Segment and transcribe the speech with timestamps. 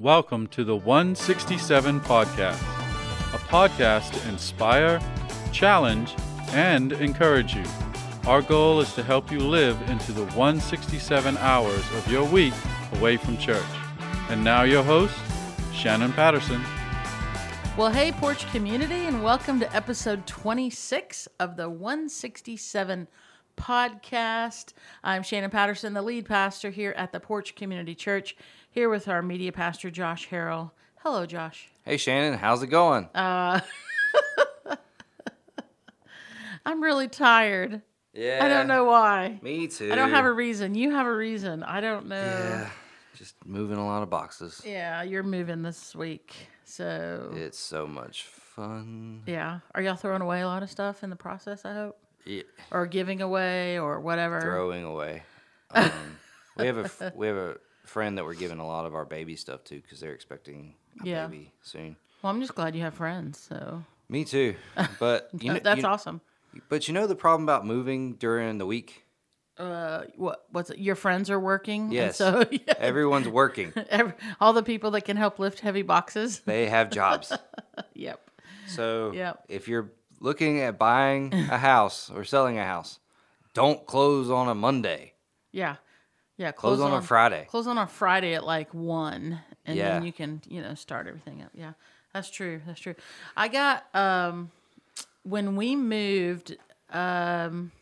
[0.00, 2.62] Welcome to the 167 Podcast,
[3.34, 5.00] a podcast to inspire,
[5.50, 6.14] challenge,
[6.52, 7.64] and encourage you.
[8.24, 12.54] Our goal is to help you live into the 167 hours of your week
[12.92, 13.60] away from church.
[14.28, 15.18] And now, your host,
[15.72, 16.62] Shannon Patterson.
[17.76, 23.08] Well, hey, Porch Community, and welcome to episode 26 of the 167
[23.58, 24.72] podcast.
[25.04, 28.36] I'm Shannon Patterson, the lead pastor here at the Porch Community Church,
[28.70, 30.70] here with our media pastor, Josh Harrell.
[31.02, 31.68] Hello, Josh.
[31.84, 33.04] Hey Shannon, how's it going?
[33.14, 33.60] Uh,
[36.66, 37.82] I'm really tired.
[38.12, 38.40] yeah.
[38.42, 39.38] I don't know why.
[39.42, 39.90] Me too.
[39.92, 40.74] I don't have a reason.
[40.74, 41.62] You have a reason.
[41.62, 42.16] I don't know.
[42.16, 42.70] Yeah.
[43.16, 44.62] Just moving a lot of boxes.
[44.64, 46.34] Yeah, you're moving this week.
[46.64, 49.22] So, It's so much fun.
[49.26, 49.60] yeah.
[49.74, 51.98] Are y'all throwing away a lot of stuff in the process, I hope?
[52.28, 52.42] Yeah.
[52.70, 54.40] Or giving away or whatever?
[54.40, 55.22] Throwing away.
[55.74, 55.90] Um,
[56.56, 59.36] we have a we have a friend that we're giving a lot of our baby
[59.36, 61.26] stuff to because they're expecting a Yeah.
[61.26, 61.96] baby soon.
[62.22, 63.38] Well, I'm just glad you have friends.
[63.38, 64.54] So Me too.
[64.98, 66.20] But you know, that's you- awesome.
[66.70, 69.04] But you know the problem about moving during the week?
[69.58, 70.78] Uh, what what's it?
[70.78, 71.82] Your friends are working.
[71.84, 72.16] and Yes.
[72.16, 73.72] so yeah, Everyone's working.
[73.90, 76.40] every, all the people that can help lift heavy boxes.
[76.40, 77.32] They have jobs.
[77.94, 78.20] Yep.
[78.68, 79.44] So Yep.
[79.48, 82.98] if you're looking at buying a house or selling a house,
[83.54, 85.14] don't close on a Monday.
[85.52, 85.76] Yeah.
[86.36, 86.52] Yeah.
[86.52, 87.46] Close on a Friday.
[87.48, 89.94] Close on a Friday at like one, and Yeah.
[89.94, 91.50] then you can you know start everything up.
[91.54, 91.72] Yeah,
[92.12, 92.60] that's true.
[92.66, 92.94] That's true.
[93.36, 94.50] I got um
[95.24, 96.56] when we moved
[96.92, 97.72] um.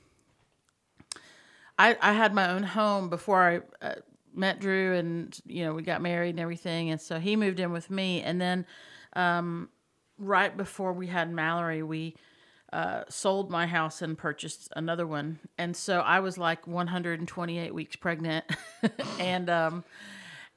[1.78, 3.96] I, I had my own home before I uh,
[4.34, 7.70] met Drew, and you know we got married and everything, and so he moved in
[7.70, 8.64] with me, and then
[9.14, 9.68] um,
[10.18, 12.16] right before we had Mallory, we
[12.72, 17.96] uh, sold my house and purchased another one, and so I was like 128 weeks
[17.96, 18.44] pregnant,
[19.20, 19.84] and um,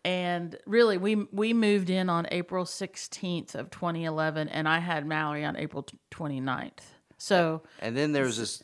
[0.03, 5.45] and really we we moved in on April 16th of 2011, and I had Mallory
[5.45, 6.71] on April 29th.
[7.17, 8.63] So And then there was this.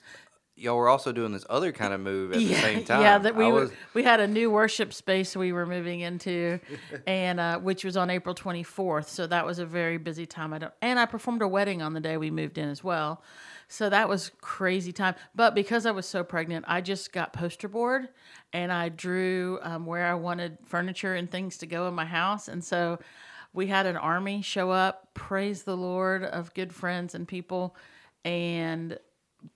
[0.58, 3.02] Y'all were also doing this other kind of move at the same time.
[3.02, 6.62] Yeah, that we I were, we had a new worship space we were moving into,
[7.08, 9.10] and uh, which was on April twenty fourth.
[9.10, 10.54] So that was a very busy time.
[10.54, 13.22] I don't, and I performed a wedding on the day we moved in as well.
[13.68, 15.16] So that was crazy time.
[15.34, 18.08] But because I was so pregnant, I just got poster board,
[18.54, 22.48] and I drew um, where I wanted furniture and things to go in my house,
[22.48, 23.00] and so
[23.52, 25.14] we had an army show up.
[25.14, 27.76] Praise the Lord of good friends and people,
[28.24, 28.98] and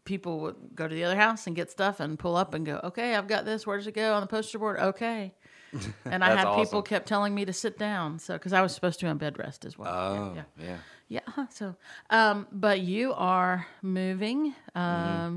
[0.06, 2.80] people would go to the other house and get stuff and pull up and go,
[2.84, 3.66] okay, I've got this.
[3.68, 4.80] Where does it go on the poster board?
[4.80, 5.34] Okay.
[6.06, 8.18] And I had people kept telling me to sit down.
[8.18, 9.94] So, because I was supposed to be on bed rest as well.
[9.94, 10.44] oh, yeah.
[10.68, 10.78] yeah.
[11.08, 11.20] Yeah.
[11.28, 11.76] huh, So,
[12.10, 14.56] um, but you are moving.
[14.74, 14.84] Um,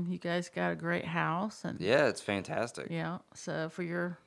[0.05, 0.11] Mm-hmm.
[0.11, 2.87] you guys got a great house and Yeah, it's fantastic.
[2.89, 3.19] yeah.
[3.35, 4.17] So for your,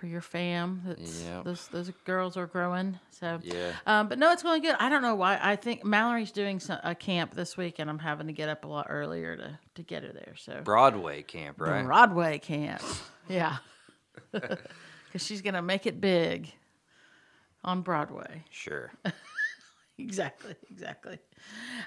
[0.00, 1.44] for your fam, that's, Yep.
[1.44, 2.98] those, those girls are growing.
[3.10, 3.72] So, Yeah.
[3.86, 4.74] um, but no, it's going good.
[4.80, 5.38] I don't know why.
[5.42, 8.64] I think Mallory's doing some, a camp this week, and I'm having to get up
[8.64, 10.34] a lot earlier to to get her there.
[10.38, 11.84] So Broadway camp, right?
[11.84, 12.80] Broadway camp,
[13.28, 13.58] yeah,
[14.32, 14.58] because
[15.18, 16.50] she's gonna make it big
[17.62, 18.44] on Broadway.
[18.50, 18.90] Sure.
[19.98, 21.18] Exactly, exactly.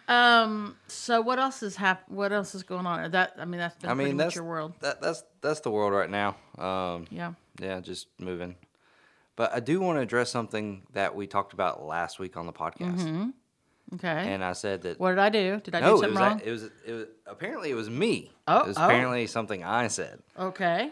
[0.07, 3.09] Um, so what else is hap- What else is going on?
[3.09, 4.73] That I mean, that's been I mean, that's your world.
[4.81, 6.35] That, that's that's the world right now.
[6.59, 7.33] Um, Yeah.
[7.59, 8.55] Yeah, just moving.
[9.35, 12.53] But I do want to address something that we talked about last week on the
[12.53, 13.31] podcast,
[13.95, 14.07] Okay.
[14.33, 15.59] and I said that what did I do?
[15.63, 16.41] Did I do no, it something was, wrong?
[16.45, 18.31] it was it was apparently it was me.
[18.47, 18.85] Oh, it was oh.
[18.85, 20.19] apparently something I said.
[20.37, 20.91] okay.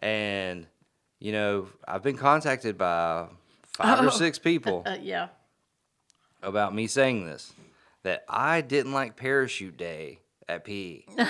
[0.00, 0.66] And,
[1.18, 3.26] you know, I've been contacted by
[3.66, 4.10] five or Oh.
[4.10, 5.28] six people Uh, yeah.
[6.42, 7.52] about me saying this
[8.04, 11.02] that I didn't like parachute day at PE.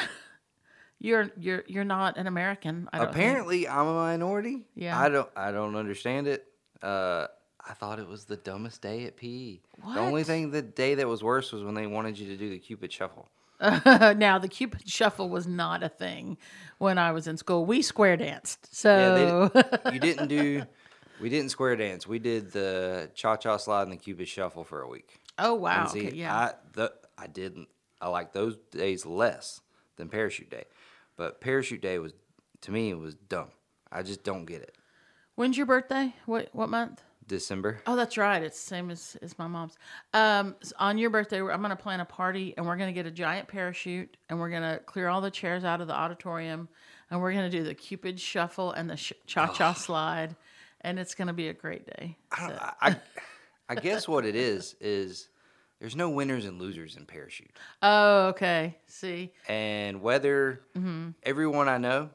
[1.00, 2.88] You're you're you're not an American.
[2.92, 3.16] I don't think.
[3.16, 4.64] Apparently, I'm a minority.
[4.74, 4.98] Yeah.
[4.98, 6.46] I don't I don't understand it.
[6.82, 7.26] Uh,
[7.68, 9.58] I thought it was the dumbest day at PE.
[9.94, 12.50] The only thing the day that was worse was when they wanted you to do
[12.50, 13.30] the Cupid shuffle.
[13.60, 16.38] now the Cupid Shuffle was not a thing
[16.78, 17.66] when I was in school.
[17.66, 18.72] We square danced.
[18.74, 20.62] So Yeah, they, you didn't do.
[21.20, 22.06] We didn't square dance.
[22.06, 25.18] We did the cha cha slide and the Cupid shuffle for a week.
[25.38, 26.34] oh wow, And see, okay, yeah.
[26.36, 27.68] I the I didn't.
[28.00, 29.60] I like those days less
[29.96, 30.64] than parachute day,
[31.18, 32.14] but parachute day was
[32.62, 33.48] to me it was dumb.
[33.92, 34.74] I just don't get it.
[35.34, 36.14] When's your birthday?
[36.24, 37.02] What what month?
[37.26, 37.78] December.
[37.86, 38.42] Oh, that's right.
[38.42, 39.76] It's the same as, as my mom's.
[40.14, 42.94] Um, s- on your birthday, I'm going to plan a party and we're going to
[42.94, 45.92] get a giant parachute and we're going to clear all the chairs out of the
[45.94, 46.70] auditorium
[47.10, 50.36] and we're going to do the Cupid shuffle and the sh- cha cha slide.
[50.80, 52.16] And it's going to be a great day.
[52.34, 52.96] So- I, I
[53.68, 55.28] I guess what it is is
[55.80, 57.50] there's no winners and losers in parachute,
[57.82, 58.78] oh, okay.
[58.86, 59.32] See?
[59.48, 61.10] and whether Mm-hmm.
[61.22, 62.10] everyone I know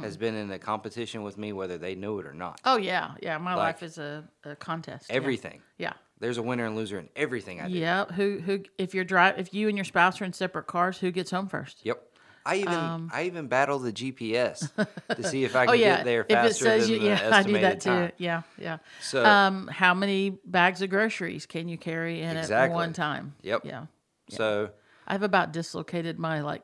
[0.00, 2.60] has been in a competition with me, whether they know it or not.
[2.64, 3.36] Oh yeah, yeah.
[3.36, 5.06] My Like, life is a, a contest.
[5.10, 5.16] yeah.
[5.16, 5.60] Everything.
[5.76, 5.92] Yeah.
[6.18, 7.74] There's a winner and loser in everything I do.
[7.74, 8.06] Yeah.
[8.06, 11.10] Who who if you're drive if you and your spouse are in separate cars, who
[11.10, 11.84] gets home first?
[11.84, 12.02] Yep.
[12.44, 14.70] I even I even battle the GPS
[15.16, 15.96] to see if I can Um, Oh yeah.
[15.96, 17.90] get there if it faster says than you, the yeah, I do that too.
[17.90, 18.12] time.
[18.18, 18.78] Yeah, yeah.
[19.00, 23.34] So Um, how many bags of groceries can you carry in at one time?
[23.42, 23.64] Yep.
[23.64, 23.86] Yeah.
[24.28, 24.70] so
[25.06, 26.62] I've about dislocated my like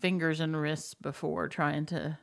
[0.00, 2.18] fingers and wrists before trying to,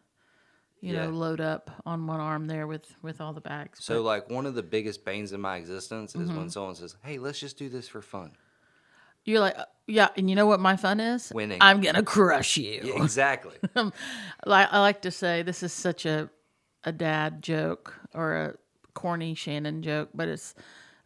[0.81, 1.05] you Yeah.
[1.05, 3.79] know, load up on one arm there with with all the bags.
[3.81, 6.37] so But like one of the biggest banes in my existence is Mm-hmm.
[6.37, 8.31] when someone says, "Hey, let's just do this for fun."
[9.25, 11.31] You're like, uh, yeah, and you know what my fun is?
[11.33, 11.57] Winning.
[11.61, 12.81] I'm gonna crush you.
[12.83, 13.55] Yeah, exactly.
[14.45, 16.29] like I like to say this is such a
[16.83, 18.55] a dad joke or a
[18.93, 20.55] corny Shannon joke, but it's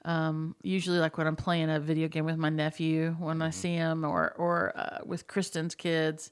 [0.06, 3.44] um, usually like when I'm playing a video game with my nephew when Mm-hmm.
[3.44, 6.32] I see him, or or uh, with Kristen's kids.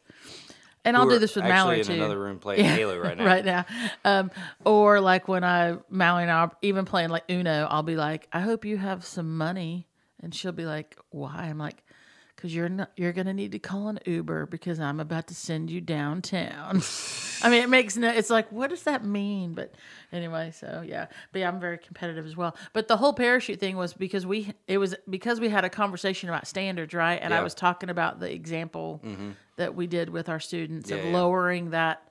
[0.85, 1.93] And I'll do this with Mallory in too.
[1.93, 3.25] another room playing Halo right now.
[3.25, 3.65] right now.
[4.03, 4.31] Um,
[4.65, 8.27] or like when I Mallory and I are even playing like Uno, I'll be like,
[8.33, 9.87] I hope you have some money,
[10.23, 11.47] and she'll be like, Why?
[11.49, 11.83] I'm like,
[12.35, 15.69] Because you're not, you're gonna need to call an Uber because I'm about to send
[15.69, 16.81] you downtown.
[17.43, 18.09] I mean, it makes no.
[18.09, 19.53] It's like, what does that mean?
[19.53, 19.73] But
[20.13, 21.07] anyway, so yeah.
[21.33, 22.55] But yeah, I'm very competitive as well.
[22.71, 26.29] But the whole parachute thing was because we it was because we had a conversation
[26.29, 27.19] about standards, right?
[27.21, 29.01] And I was talking about the example
[29.57, 31.13] that we did with our students of Yeah, yeah.
[31.13, 32.07] lowering that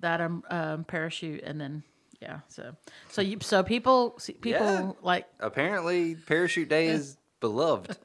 [0.00, 1.82] that um, um parachute and then
[2.20, 2.74] yeah so
[3.08, 4.92] so you so people see- people Yeah.
[5.02, 7.16] like Apparently, parachute day is
[7.48, 7.96] beloved.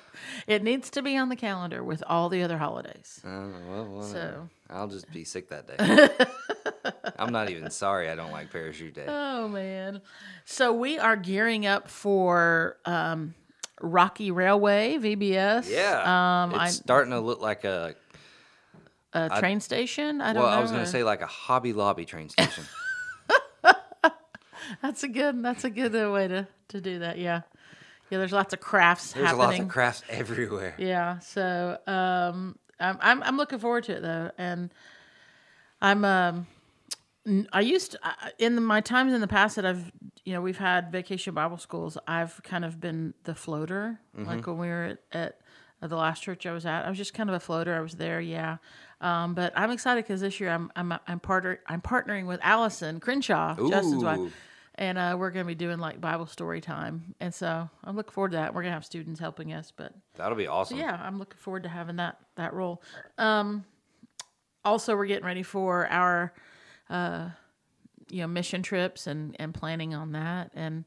[0.48, 3.28] it needs to be on the calendar with all the other holidays Uh,
[3.68, 4.12] well, whatever.
[4.12, 6.08] so I'll just be sick that day.
[7.18, 9.04] I'm not even sorry I don't like parachute day.
[9.06, 10.00] oh man
[10.44, 13.34] so we are gearing up for um
[13.80, 17.94] rocky railway vbs Yeah, um it's I, starting to look like a
[19.12, 20.42] a train station i don't know.
[20.42, 20.50] well.
[20.52, 22.64] know I was gonna uh, say like a Hobby Lobby train station.
[24.82, 27.42] that's a good that's a good way to to do that yeah
[28.10, 30.74] yeah there's lots of crafts There's happening lots of crafts everywhere.
[30.78, 31.18] Yeah.
[31.20, 34.70] So um, I'm, I'm I'm looking forward to it though, and
[35.80, 36.46] I'm um,
[37.52, 37.98] I used to,
[38.38, 39.92] in the, my times in the past that I've
[40.24, 41.98] you know we've had vacation Bible schools.
[42.06, 45.38] I've kind of been the floater, like when we were at,
[45.82, 46.84] at the last church I was at.
[46.84, 47.74] I was just kind of a floater.
[47.74, 48.56] I was there, yeah.
[49.00, 53.00] Um, but I'm excited because this year I'm I'm I'm partner I'm partnering with Allison
[53.00, 54.32] Crenshaw, Justin's wife Ooh.
[54.78, 57.14] And uh, we're going to be doing like Bible story time.
[57.20, 58.54] And so I'm looking forward to that.
[58.54, 60.78] We're going to have students helping us, but That'll be awesome.
[60.78, 62.80] yeah, I'm looking forward to having that that role.
[63.18, 63.64] Um,
[64.64, 66.32] also, we're getting ready for our
[66.88, 67.30] uh,
[68.08, 70.84] you know mission trips and and planning on that and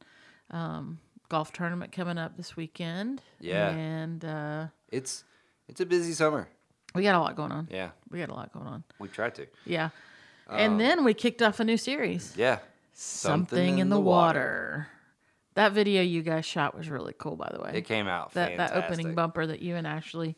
[0.52, 1.00] um,
[1.30, 3.22] golf tournament coming up this weekend.
[3.40, 3.70] Yeah.
[3.70, 5.24] and uh, It's
[5.68, 6.48] it's a busy summer.
[6.96, 7.68] we got a lot going on.
[7.72, 8.84] Yeah, We got a lot going on.
[9.00, 9.48] we tried to.
[9.66, 9.90] Yeah,
[10.48, 12.34] Um, and then we kicked off a new series.
[12.38, 12.60] Yeah.
[12.94, 14.88] Something, in, the, water.
[15.56, 17.72] That video you guys shot was really cool, by the way.
[17.76, 20.36] It came out that that opening bumper that you and Ashley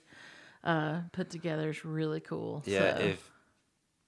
[0.64, 2.64] uh, put together is really cool.
[2.66, 3.32] Yeah, So, if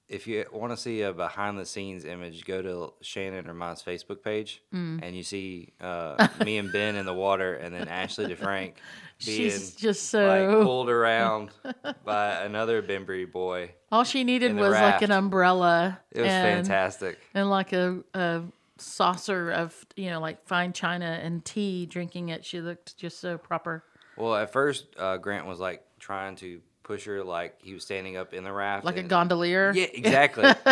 [0.07, 3.81] if you want to see a behind the scenes image, go to Shannon or mine's
[3.81, 4.99] Facebook page, Mm.
[5.01, 8.73] and you see uh, me and Ben in the water, and then Ashley DeFrank
[9.25, 11.49] being she's just like so pulled around
[12.05, 13.71] by another Bembry boy.
[13.91, 15.99] all she needed was like an umbrella.
[16.11, 17.17] It was and, fantastic.
[17.33, 18.43] and like a, a
[18.77, 22.45] saucer of you know like fine china and tea, drinking it.
[22.45, 23.83] She looked just so proper.
[24.17, 28.15] Well, at first, uh, Grant was like trying to push her like he was standing
[28.15, 29.73] up in the raft, Like a gondolier.
[29.75, 30.45] Yeah, exactly.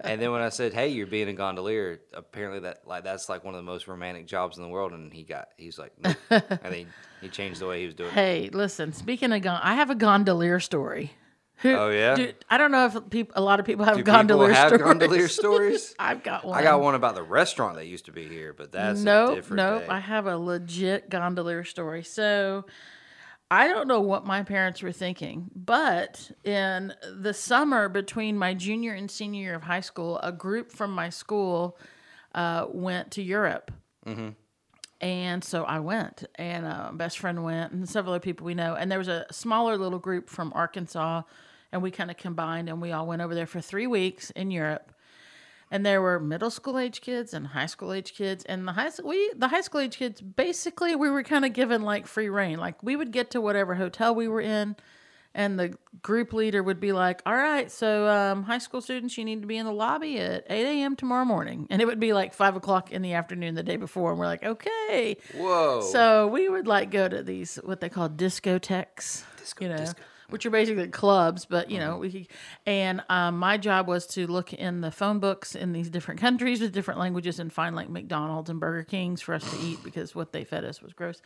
[0.00, 3.44] and then when I said, "Hey, you're being a gondolier," apparently that like that's like
[3.44, 6.16] one of the most romantic jobs in the world, and he got he's like, nope.
[6.62, 6.86] and he
[7.22, 8.10] he changed the way he was doing.
[8.10, 8.14] it.
[8.14, 8.92] Hey, listen.
[8.92, 11.12] Speaking of gon, I have a gondolier story.
[11.58, 12.16] Who, Oh, yeah?
[12.16, 14.68] Dude, I don't know if people, a lot of people have Do gondolier people have
[14.70, 14.82] stories.
[14.84, 15.94] gondolier stories?
[16.00, 16.58] I've got one.
[16.58, 19.36] I got one about the restaurant that used to be here, but that's a Nope,
[19.36, 19.82] different nope.
[19.82, 19.86] day.
[19.88, 22.02] I have a legit gondolier story.
[22.02, 22.64] So
[23.52, 28.94] I don't know what my parents were thinking, but in the summer between my junior
[28.94, 31.76] and senior year of high school, a group from my school
[32.34, 33.70] uh, went to Europe.
[35.02, 38.54] And so I went, and uh, my best friend went, and several other people we
[38.54, 38.74] know.
[38.74, 41.20] And there was a smaller little group from Arkansas,
[41.72, 44.50] and we kind of combined, and we all went over there for three weeks in
[44.50, 44.91] Europe
[45.72, 48.44] and there were middle school age kids and high school age kids.
[48.44, 51.54] And the high school we the high school age kids basically we were kind of
[51.54, 52.58] given like free reign.
[52.58, 54.76] Like we would get to whatever hotel we were in
[55.34, 59.24] and the group leader would be like all right so um, high school students you
[59.24, 61.66] need to be in the lobby at 8 a.m tomorrow morning.
[61.70, 64.26] And it would be like 5 o'clock in the afternoon the day before and we're
[64.26, 65.16] like okay.
[65.34, 65.80] Whoa!
[65.80, 69.86] so we would like go to these what they call discotheques Disco, you know.
[70.30, 72.28] Which are basically clubs, but you know, we
[72.66, 76.60] and um, my job was to look in the phone books in these different countries
[76.60, 80.14] with different languages and find like McDonald's and Burger Kings for us to eat because
[80.14, 81.20] what they fed us was gross.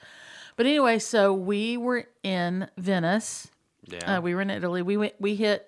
[0.56, 3.48] But anyway, so we were in Venice.
[3.84, 4.16] Yeah.
[4.16, 4.82] Uh, we were in Italy.
[4.82, 5.14] We went.
[5.20, 5.66] We hit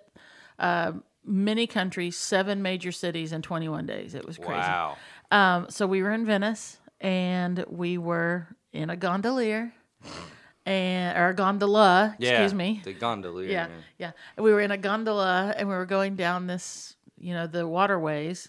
[0.59, 0.93] uh,
[1.25, 4.15] many countries, seven major cities in 21 days.
[4.15, 4.53] It was crazy.
[4.53, 4.97] wow.
[5.31, 9.73] Um, so we were in Venice, and we were in a gondolier,
[10.69, 12.15] and or a gondola.
[12.19, 12.31] Yeah.
[12.33, 12.81] Excuse me.
[12.85, 13.51] The gondolier.
[13.51, 14.13] Yeah, yeah.
[14.37, 17.67] And we were in a gondola, and we were going down this, you know, the
[17.67, 18.49] waterways,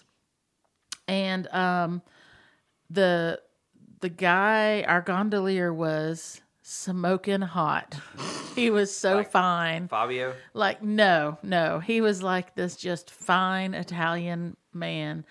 [1.08, 2.02] and um,
[2.90, 3.40] the
[4.00, 7.96] the guy, our gondolier, was smoking hot.
[8.54, 9.88] he was so Like- fine.
[9.88, 10.34] Fabio.
[10.54, 11.80] Like, no, no.
[11.80, 15.24] He was like this just fine Italian man.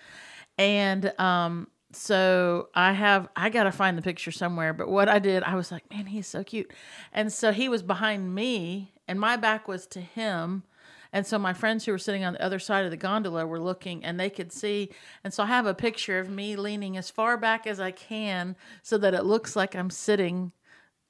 [0.58, 5.42] And um, so I have I gotta find the picture somewhere, but what I did,
[5.42, 6.72] I was like, man, he's so cute.
[7.12, 10.64] And so he was behind me and my back was to him.
[11.12, 13.58] And so my friends who were sitting on the other side of the gondola were
[13.58, 14.90] looking and they could see.
[15.24, 18.54] And so I have a picture of me leaning as far back as I can
[18.82, 20.52] so that it looks like I'm sitting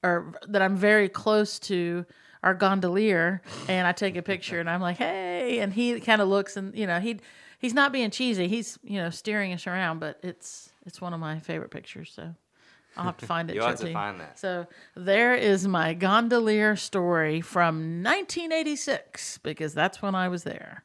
[0.03, 2.07] or that I'm very close to
[2.43, 6.29] our gondolier and I take a picture and I'm like, "Hey." And he kind of
[6.29, 7.21] looks and you know, he
[7.59, 8.49] he's not being cheesy.
[8.49, 12.35] He's, you know, steering us around, but it's it's one of my favorite pictures, so
[12.97, 13.55] I'll have to find it.
[13.55, 14.39] You'll have to find that.
[14.39, 20.85] So there is my gondolier story from 1986 because that's when I was there.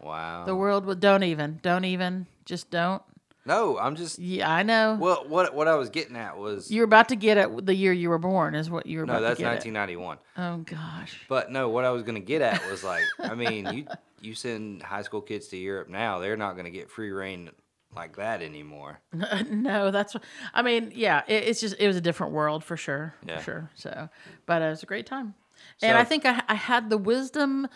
[0.00, 0.44] Wow.
[0.44, 3.02] The world would don't even, don't even, just don't.
[3.46, 4.18] no, I'm just.
[4.18, 4.96] Yeah, I know.
[5.00, 7.92] Well, what what I was getting at was You're about to get at the year
[7.92, 10.18] you were born, is what you were no, about that's to get 1991.
[10.36, 10.42] at.
[10.42, 11.20] Oh gosh.
[11.28, 13.86] But no, what I was gonna get at was like, I mean, you
[14.20, 17.50] you send high school kids to Europe now, they're not gonna get free reign
[17.96, 19.00] like that anymore.
[19.50, 20.14] no, that's.
[20.54, 23.38] I mean, yeah, it, it's just it was a different world for sure, Yeah.
[23.38, 23.70] for sure.
[23.74, 24.08] So,
[24.46, 25.34] but it was a great time,
[25.82, 27.66] and I think I, I had the wisdom,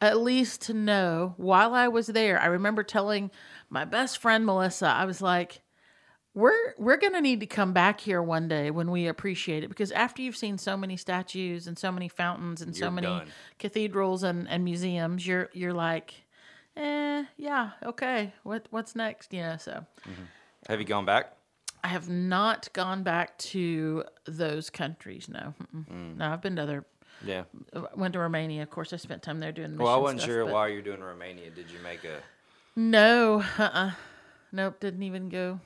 [0.00, 2.40] at least to know while I was there.
[2.40, 3.30] I remember telling
[3.68, 5.62] my best friend Melissa, I was like,
[6.34, 9.90] "We're we're gonna need to come back here one day when we appreciate it because
[9.92, 13.28] after you've seen so many statues and so many fountains and so many done.
[13.58, 16.14] cathedrals and, and museums, you're you're like."
[16.76, 18.32] Eh, yeah, okay.
[18.42, 19.32] What what's next?
[19.32, 19.84] You know, so
[20.68, 21.32] Have you gone back?
[21.84, 25.28] I have not gone back to those countries.
[25.28, 25.86] No, Mm-mm.
[25.88, 26.16] Mm.
[26.16, 26.84] no, I've been to other.
[27.24, 27.44] Yeah.
[27.94, 28.62] Went to Romania.
[28.62, 29.76] Of course, I spent time there doing.
[29.76, 31.50] Well, I wasn't stuff, sure but- why you're doing Romania.
[31.50, 32.18] Did you make a?
[32.76, 33.90] No, uh, uh
[34.50, 35.60] nope, didn't even go.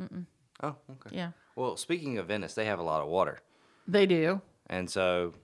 [0.00, 0.24] Mm-mm.
[0.62, 1.14] Oh, okay.
[1.16, 3.38] Yeah, Well, speaking of Venice, they have a lot of water,
[3.86, 4.40] they do.
[4.66, 5.34] and so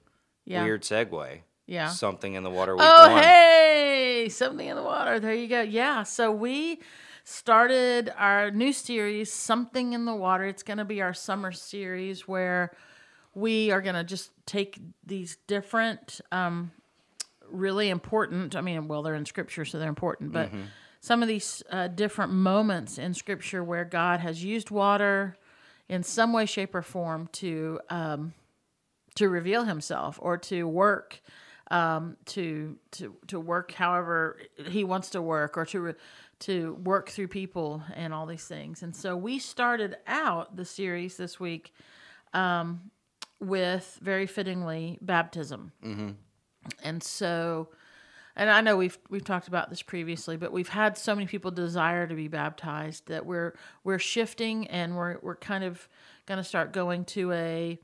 [0.46, 1.40] Yeah, weird segue.
[1.66, 1.88] yeah.
[1.88, 2.74] Something in the water.
[2.74, 3.22] Week Oh, one.
[3.22, 3.83] hey,
[4.28, 5.20] something in the water.
[5.20, 5.62] There you go.
[5.62, 6.02] Yeah.
[6.02, 6.80] So we
[7.24, 10.44] started our new series, Something in the Water.
[10.44, 12.72] It's going to be our summer series where
[13.34, 16.70] we are going to just take these different, um,
[17.50, 20.50] really important, I mean, well, they're in scripture, so they're important, but
[21.00, 25.36] some of these uh, different moments in scripture where God has used water
[25.88, 27.80] in some way, shape, or form to.
[27.90, 28.34] Um,
[29.14, 31.20] to reveal himself or to work
[31.70, 35.94] um, to to to work however he wants to work or to
[36.40, 38.82] to work through people and all these things.
[38.82, 41.72] And so we started out the series this week
[42.32, 42.90] um,
[43.40, 45.72] with very fittingly baptism.
[46.82, 47.68] And so
[48.36, 51.50] and I know we've we've talked about this previously, but we've had so many people
[51.50, 53.54] desire to be baptized that we're
[53.84, 55.88] we're shifting and we're we're kind of
[56.26, 57.78] going to start going to a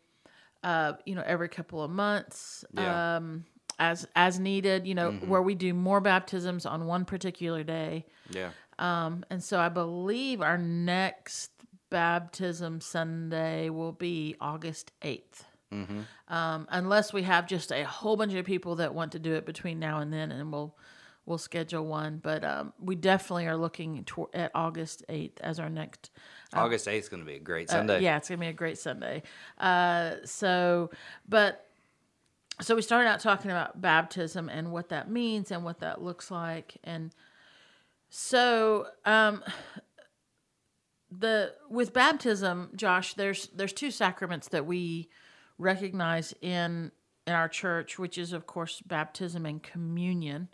[0.64, 2.64] uh, you know every couple of months.
[2.72, 3.16] Yeah.
[3.16, 3.44] um,
[3.80, 8.04] as as needed, you know, where we do more baptisms on one particular day.
[8.30, 8.50] Yeah.
[8.78, 11.50] Um, and so I believe our next
[11.90, 15.44] baptism Sunday will be August 8th.
[16.28, 19.46] Um, unless we have just a whole bunch of people that want to do it
[19.46, 20.76] between now and then, and we'll
[21.26, 22.18] we'll schedule one.
[22.20, 26.10] But um, we definitely are looking to- at August 8th as our next
[26.52, 28.00] August 8th is going to be a great uh, Sunday.
[28.02, 29.22] yeah, it's gonna be a great Sunday.
[29.58, 30.90] Uh, so,
[31.28, 31.70] but
[32.61, 36.31] so we started out talking about baptism and what that means and what that looks
[36.31, 37.14] like, and
[38.09, 39.43] so um,
[41.11, 45.09] the with baptism, Josh, there's there's two sacraments that we
[45.59, 46.93] recognize in
[47.27, 50.49] in our church, which is of course baptism and communion.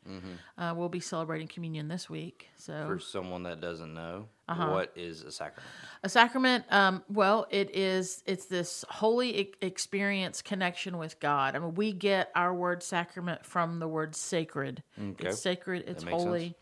[0.59, 4.71] Uh, we'll be celebrating communion this week, so For someone that doesn't know, Uh-huh.
[4.73, 5.71] what is a sacrament?
[6.03, 8.23] A sacrament, um, well, it is.
[8.27, 11.55] It's this holy e- experience connection with God.
[11.57, 14.83] I mean, we get our word sacrament from the word sacred.
[15.01, 15.29] Okay.
[15.29, 15.85] It's sacred.
[15.87, 16.57] It's holy.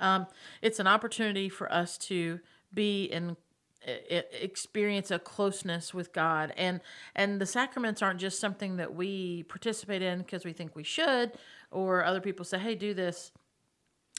[0.00, 0.26] Um,
[0.62, 2.40] it's an opportunity for us to
[2.72, 3.36] be in
[3.86, 6.52] experience a closeness with God.
[6.56, 6.80] And
[7.14, 11.32] and the sacraments aren't just something that we participate in because we think we should
[11.70, 13.32] or other people say hey do this.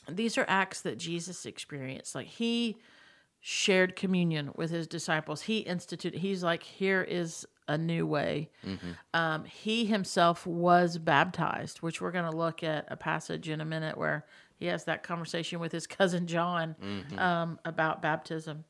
[0.10, 2.16] These are acts that Jesus experienced.
[2.16, 2.78] Like he
[3.40, 5.44] shared communion with his disciples.
[5.44, 8.50] He instituted he's like here is a new way.
[9.14, 13.66] Um, he himself was baptized which we're going to look at a passage in a
[13.66, 14.26] minute where
[14.58, 16.76] he has that conversation with his cousin john
[17.18, 18.66] um, about baptism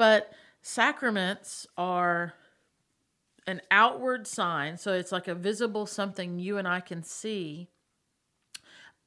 [0.00, 2.32] but sacraments are
[3.46, 4.78] an outward sign.
[4.78, 7.68] So it's like a visible something you and I can see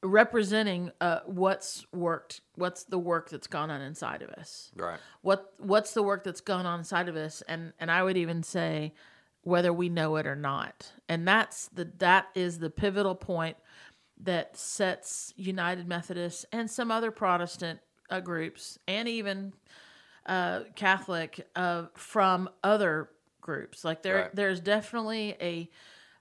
[0.04, 4.70] representing uh, what's worked, what's the work that's gone on inside of us.
[4.76, 5.00] Right.
[5.22, 8.44] What what's the work that's gone on inside of us and and I would even
[8.44, 8.94] say
[9.42, 10.92] whether we know it or not.
[11.08, 13.56] And that's the that is the pivotal point
[14.20, 19.54] that sets United Methodists and some other Protestant uh, groups and even
[20.26, 23.84] uh, Catholic uh, from other groups.
[23.84, 24.34] Like there, Right.
[24.36, 25.70] there's definitely a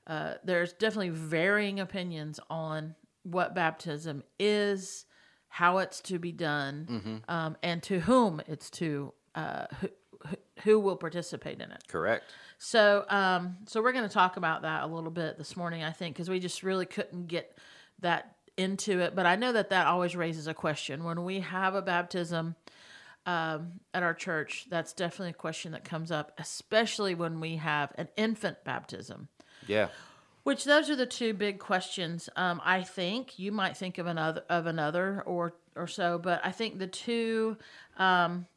[0.05, 2.93] uh, there's definitely varying opinions on
[3.24, 5.05] what baptism is,
[5.48, 9.88] how it's to be done, um, and to whom it's to uh, who,
[10.27, 11.83] who- who will participate in it.
[11.88, 12.24] Correct.
[12.57, 15.91] So, um, so we're going to talk about that a little bit this morning, I
[15.91, 17.57] think, because we just really couldn't get
[18.00, 19.15] that into it.
[19.15, 22.55] But I know that that always raises a question when we have a baptism
[23.25, 24.67] um, at our church.
[24.69, 29.29] That's definitely a question that comes up, especially when we have an infant baptism.
[29.67, 29.87] Yeah.
[30.43, 32.29] Which those are the two big questions.
[32.35, 36.51] Um, I think you might think of another of another or or so, but I
[36.51, 37.57] think the two.
[37.97, 38.47] Um,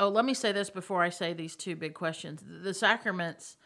[0.00, 2.42] oh, let me say this before I say these two big questions.
[2.44, 3.56] The sacraments.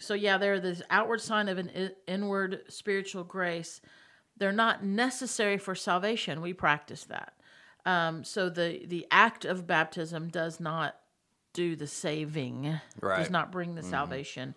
[0.00, 1.70] So yeah, they're this outward sign of an
[2.08, 3.80] inward spiritual grace.
[4.36, 6.40] They're not necessary for salvation.
[6.40, 7.33] We practice that.
[7.86, 10.96] Um, so the the act of baptism does not
[11.52, 12.80] do the saving.
[13.18, 14.54] Does not bring the salvation.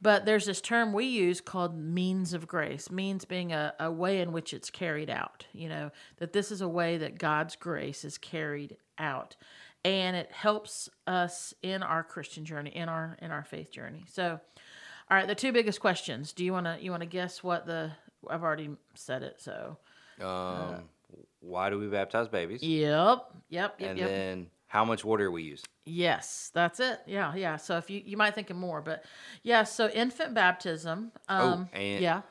[0.00, 4.20] But there's this term we use called means of grace, means being a, a way
[4.20, 5.46] in which it's carried out.
[5.52, 9.36] You know, that this is a way that God's grace is carried out.
[9.84, 14.04] And it helps us in our Christian journey, in our in our faith journey.
[14.08, 14.40] So
[15.10, 16.32] all right, the two biggest questions.
[16.32, 17.92] Do you wanna you wanna guess what the
[18.28, 19.78] I've already said it, so
[20.74, 20.88] Um,
[21.42, 22.62] why do we baptize babies?
[22.62, 23.26] Yep.
[23.50, 23.74] Yep.
[23.78, 23.80] Yep.
[23.80, 24.08] and yep.
[24.08, 25.62] then how much water we use?
[25.84, 27.00] Yes, that's it.
[27.06, 27.56] Yeah, yeah.
[27.56, 29.04] So if you you might think of more, but
[29.42, 29.64] yeah.
[29.64, 31.12] So infant baptism.
[31.28, 32.22] Um, Oh, and- yeah.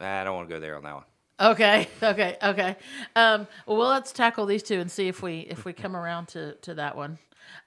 [0.00, 1.04] I don't want to go there on that one.
[1.40, 1.88] Okay.
[2.02, 2.36] Okay.
[2.42, 2.76] Okay.
[3.14, 6.54] Um, well, let's tackle these two and see if we if we come around to
[6.54, 7.18] to that one.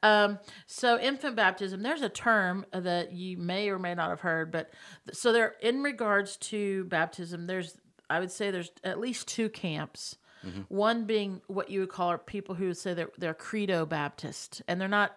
[0.03, 1.81] Um, so infant baptism.
[1.81, 4.71] There's a term that you may or may not have heard, but
[5.11, 7.77] so there in regards to baptism, there's
[8.09, 10.17] I would say there's at least two camps.
[10.45, 10.61] Mm-hmm.
[10.69, 14.79] One being what you would call people who would say they're they're credo Baptist, and
[14.79, 15.15] they're not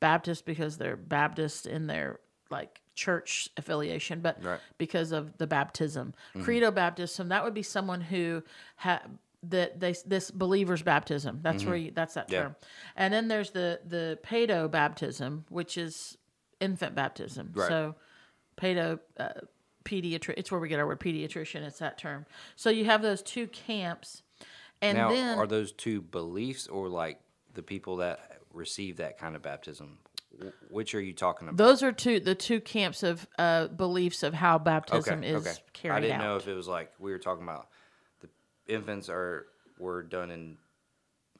[0.00, 2.20] Baptist because they're Baptist in their
[2.50, 4.60] like church affiliation, but Right.
[4.76, 6.12] because of the baptism.
[6.30, 6.44] Mm-hmm.
[6.44, 8.42] Credo baptism, that would be someone who
[8.76, 9.00] ha
[9.42, 11.40] that they this believer's baptism.
[11.42, 11.68] That's mm-hmm.
[11.70, 12.42] where you, that's that Yeah.
[12.42, 12.56] term.
[12.96, 16.18] And then there's the the pedo baptism, which is
[16.60, 17.52] infant baptism.
[17.54, 17.68] Right.
[17.68, 17.94] So
[18.58, 19.28] pedo uh,
[19.84, 22.26] pediatric it's where we get our word pediatrician, it's that term.
[22.56, 24.22] So you have those two camps.
[24.82, 27.20] And now, then are those two beliefs or like
[27.54, 29.98] the people that receive that kind of baptism?
[30.70, 31.58] Which are you talking about?
[31.58, 35.98] those are two the two camps of uh, beliefs of how baptism is carried out.
[35.98, 36.24] I didn't out.
[36.24, 37.68] know if it was like we were talking about
[38.20, 38.28] the
[38.72, 39.46] infants are
[39.78, 40.56] were done in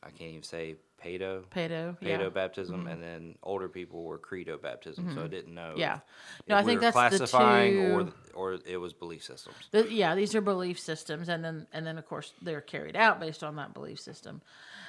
[0.03, 2.19] I can't even say pedo pedo, pedo yeah.
[2.19, 2.35] Mm-hmm.
[2.35, 5.13] baptism, and then older people were credo baptism.
[5.15, 5.75] So I didn't know.
[5.77, 5.97] Yeah.
[5.97, 7.93] if- No, if I we think that's the classifying two-
[8.35, 9.57] or or it was belief systems.
[9.71, 13.19] The, yeah, these are belief systems, and then and then of course they're carried out
[13.21, 14.43] based on that belief system.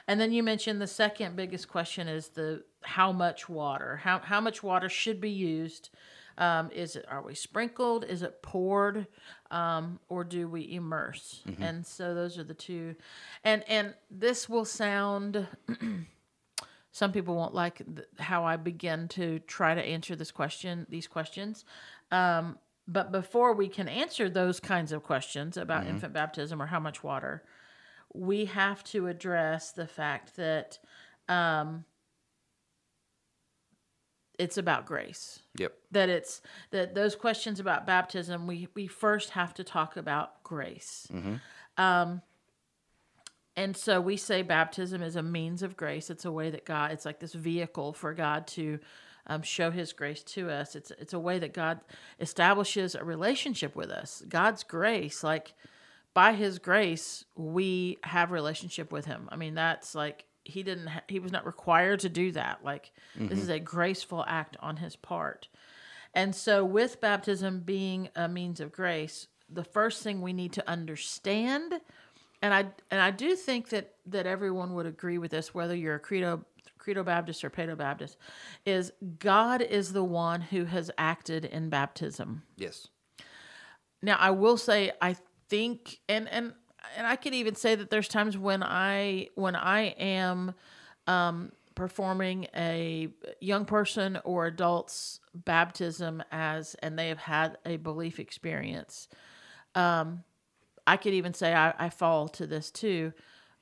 [0.08, 3.98] And then you mentioned the second biggest question is the how much water?
[4.04, 5.90] How how much water should be used?
[6.38, 8.06] Um, is it are we sprinkled?
[8.06, 9.08] Is it poured?
[9.50, 11.42] Um, or do we immerse?
[11.60, 12.96] And so those are the two.
[13.44, 15.48] And and this will sound
[16.92, 21.08] some people won't like th- how I begin to try to answer this question, these
[21.08, 21.66] questions.
[22.12, 26.80] Um, but before we can answer those kinds of questions about infant baptism or how
[26.80, 27.44] much water,
[28.14, 30.80] we have to address the fact that
[31.30, 31.86] um,
[34.42, 35.40] it's about grace.
[35.58, 35.74] Yep.
[35.92, 41.08] that it's that those questions about baptism we we first have to talk about grace.
[41.14, 41.40] Mm.
[41.78, 42.22] um
[43.56, 46.10] and so we say baptism is a means of grace.
[46.10, 48.80] It's a way that god it's like this vehicle for god to
[49.28, 50.76] um, show his grace to us.
[50.76, 51.82] It's it's a way that god
[52.20, 54.24] establishes a relationship with us.
[54.28, 55.54] God's grace like
[56.16, 59.30] by his grace we have relationship with him.
[59.32, 62.64] I mean that's like he didn't ha- he was not required to do that.
[62.64, 63.38] Like this Mm-hmm.
[63.42, 65.48] is a graceful act on his part.
[66.14, 70.70] And so with baptism being a means of grace, the first thing we need to
[70.70, 71.74] understand
[72.44, 75.96] and I and I do think that that everyone would agree with this whether you're
[75.96, 76.44] a credo
[76.80, 78.18] credo baptist or paedo baptist
[78.66, 82.42] is God is the one who has acted in baptism.
[82.58, 82.88] Yes.
[84.02, 85.16] Now, I will say, I
[85.50, 86.54] think, and and
[86.98, 90.54] and I could even say that there's times when I when I am
[91.08, 98.20] um, performing a young person or adult's baptism as, and they have had a belief
[98.20, 99.08] experience.
[99.76, 100.24] Um,
[100.86, 103.14] I could even say I, I fall to this too.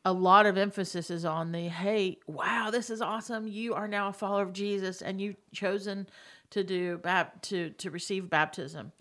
[0.05, 3.47] A lot of emphasis is on the hey, wow, this is awesome.
[3.47, 6.07] You are now a follower of Jesus, and you've chosen
[6.51, 8.91] to do bap- to to receive baptism.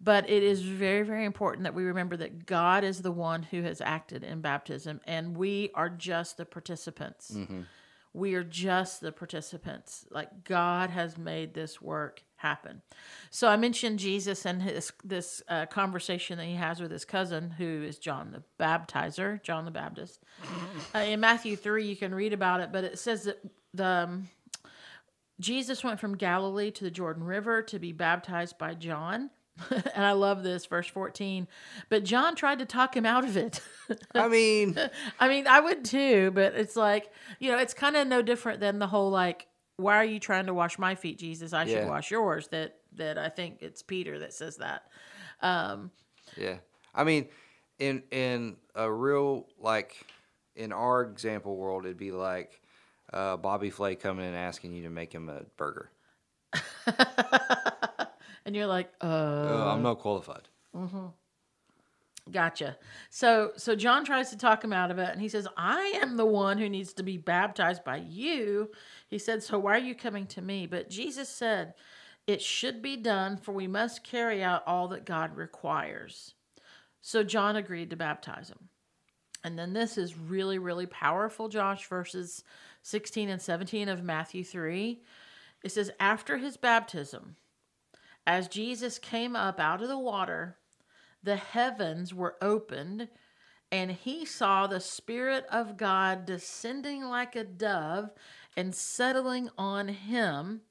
[0.00, 3.62] But it is very, very important that we remember that God is the one who
[3.62, 7.34] has acted in baptism, and we are just the participants.
[8.12, 10.06] We are just the participants.
[10.10, 12.82] Like God has made this work happen.
[13.30, 17.50] So I mentioned Jesus and his this uh, conversation that he has with his cousin,
[17.50, 20.22] who is John the Baptizer, John the Baptist.
[20.94, 23.38] Uh, in Matthew three, you can read about it, but it says that
[23.74, 24.28] the um,
[25.40, 29.30] Jesus went from Galilee to the Jordan River to be baptized by John.
[29.70, 31.48] and I love this, verse 14.
[31.88, 33.60] But John tried to talk him out of it.
[34.14, 34.78] I mean,
[35.20, 38.60] I mean, I would too, but it's like, you know, it's kind of no different
[38.60, 39.46] than the whole like,
[39.78, 41.52] why are you trying to wash my feet, Jesus?
[41.52, 41.86] I should Yeah.
[41.88, 42.48] wash yours.
[42.48, 44.84] That that I think it's Peter that says that.
[45.42, 45.90] Um,
[46.36, 46.56] yeah.
[46.94, 47.28] I mean,
[47.78, 49.96] in in a real like
[50.54, 52.60] in our example world, it'd be like
[53.12, 55.90] uh, Bobby Flay coming in and asking you to make him a burger.
[58.46, 60.48] and you're like, uh, Uh, I'm not qualified.
[62.32, 62.76] Gotcha.
[63.08, 66.16] So so John tries to talk him out of it and he says, I am
[66.16, 68.70] the one who needs to be baptized by you.
[69.08, 70.66] He said, So why are you coming to me?
[70.66, 71.74] But Jesus said,
[72.26, 76.34] It should be done, for we must carry out all that God requires.
[77.00, 78.70] So John agreed to baptize him.
[79.44, 82.42] And then this is really, really powerful, Josh, verses
[82.82, 85.00] 16 and 17 of Matthew 3.
[85.62, 87.36] It says, After his baptism,
[88.26, 90.56] as Jesus came up out of the water,
[91.22, 93.08] the heavens were opened,
[93.70, 98.10] and he saw the Spirit of God descending like a dove
[98.56, 100.62] and settling on him.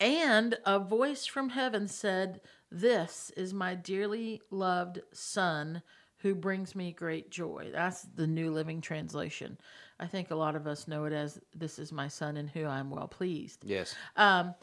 [0.00, 5.82] And a voice from heaven said, This is my dearly loved Son
[6.18, 7.70] who brings me great joy.
[7.72, 9.58] That's the New Living Translation.
[9.98, 12.64] I think a lot of us know it as, This is my Son in who
[12.64, 13.64] I am well pleased.
[13.64, 13.94] Yes.
[14.16, 14.54] Um,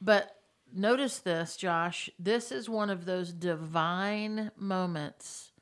[0.00, 0.39] But
[0.74, 2.10] notice this, Josh.
[2.18, 5.52] This is one of those divine moments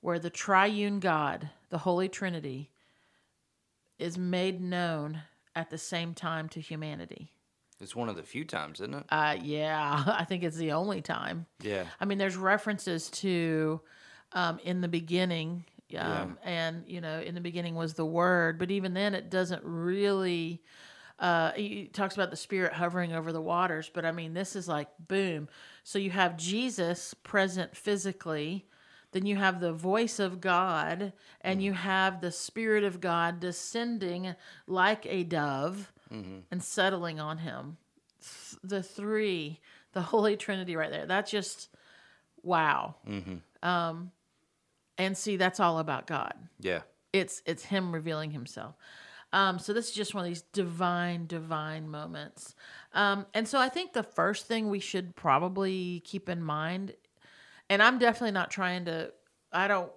[0.00, 2.70] where the triune God, the Holy Trinity,
[3.98, 5.22] is made known
[5.54, 7.32] at the same time to humanity.
[7.80, 9.04] It's one of the few times, isn't it?
[9.08, 11.46] Uh, yeah, I think it's the only time.
[11.60, 11.84] Yeah.
[12.00, 13.80] I mean, there's references to
[14.32, 15.64] um, in the beginning,
[15.98, 19.62] um, and you know, in the beginning was the Word, but even then, it doesn't
[19.64, 20.62] really.
[21.22, 24.66] Uh, he talks about the Spirit hovering over the waters, but I mean, this is
[24.66, 25.48] like boom.
[25.84, 28.66] So you have Jesus present physically,
[29.12, 34.34] then you have the voice of God, and you have the Spirit of God descending
[34.66, 35.92] like a dove
[36.50, 37.76] and settling on him.
[38.20, 39.60] Th- The three,
[39.92, 41.06] the Holy Trinity, right there.
[41.06, 41.68] That's just
[42.42, 42.96] wow.
[43.62, 44.10] Um,
[44.98, 46.34] and see, that's all about God.
[46.60, 46.80] Yeah.
[47.12, 48.74] It's it's Him revealing Himself.
[49.32, 52.54] Um, so this is just one of these divine, divine moments.
[52.92, 56.94] Um, and so I think the first thing we should probably keep in mind,
[57.70, 59.12] and I'm definitely not trying to,
[59.52, 59.90] I don't,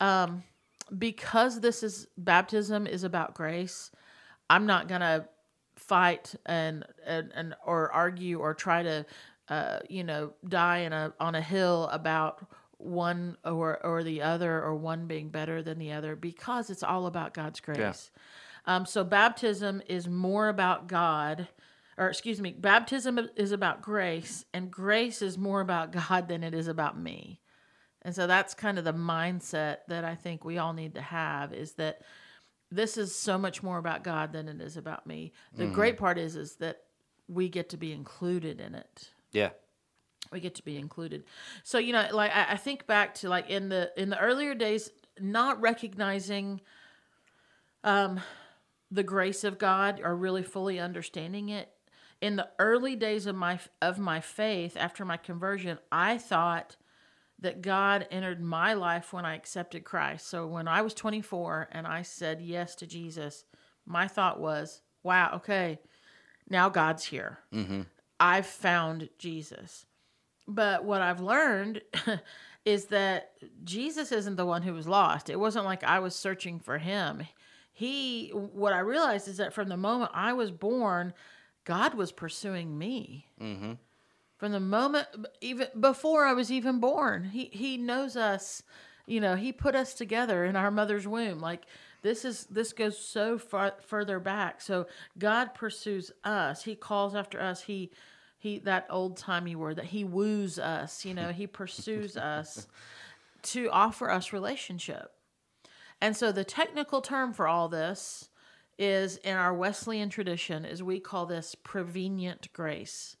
[0.00, 0.44] um,
[0.96, 3.90] because this is baptism is about grace.
[4.48, 5.28] I'm not gonna
[5.76, 9.06] fight and and, and or argue or try to,
[9.48, 12.46] uh, you know, die in a on a hill about
[12.78, 17.06] one or or the other or one being better than the other because it's all
[17.06, 18.10] about God's grace.
[18.66, 21.48] Um, so baptism is more about God,
[21.96, 26.54] or excuse me, baptism is about grace, and grace is more about God than it
[26.54, 27.40] is about me.
[28.02, 31.52] And so that's kind of the mindset that I think we all need to have
[31.52, 32.02] is that
[32.70, 35.32] this is so much more about God than it is about me.
[35.54, 36.82] The great part is is that
[37.26, 39.50] we get to be included in it Yeah.
[40.32, 41.24] We get to be included
[41.62, 44.54] so you know like I, I think back to like in the in the earlier
[44.54, 46.60] days not recognizing
[47.84, 48.20] um
[48.90, 51.70] the grace of god or really fully understanding it
[52.20, 56.76] in the early days of my of my faith after my conversion i thought
[57.40, 60.26] that God entered my life when I accepted Christ.
[60.26, 63.44] So when I was 24 and I said yes to Jesus,
[63.86, 65.78] my thought was, wow, okay,
[66.48, 67.38] now God's here.
[68.18, 69.86] I've found Jesus.
[70.48, 71.82] But what I've learned
[72.64, 73.32] is that
[73.64, 75.28] Jesus isn't the one who was lost.
[75.28, 77.22] It wasn't like I was searching for him.
[77.72, 81.12] He, what I realized is that from the moment I was born,
[81.64, 83.26] God was pursuing me.
[83.40, 83.72] Mm-hmm.
[84.38, 85.06] From the moment,
[85.40, 88.62] even before I was even born, he he knows us.
[89.04, 91.40] You know, he put us together in our mother's womb.
[91.40, 91.64] Like
[92.02, 94.60] this is this goes so far further back.
[94.60, 94.86] So
[95.18, 96.62] God pursues us.
[96.62, 97.62] He calls after us.
[97.62, 97.90] He
[98.38, 101.04] he that old timey word that he woos us.
[101.04, 102.66] You know, he pursues us
[103.42, 105.12] to offer us relationship.
[106.00, 108.30] And so the technical term for all this
[108.78, 113.16] is in our Wesleyan tradition is we call this prevenient grace.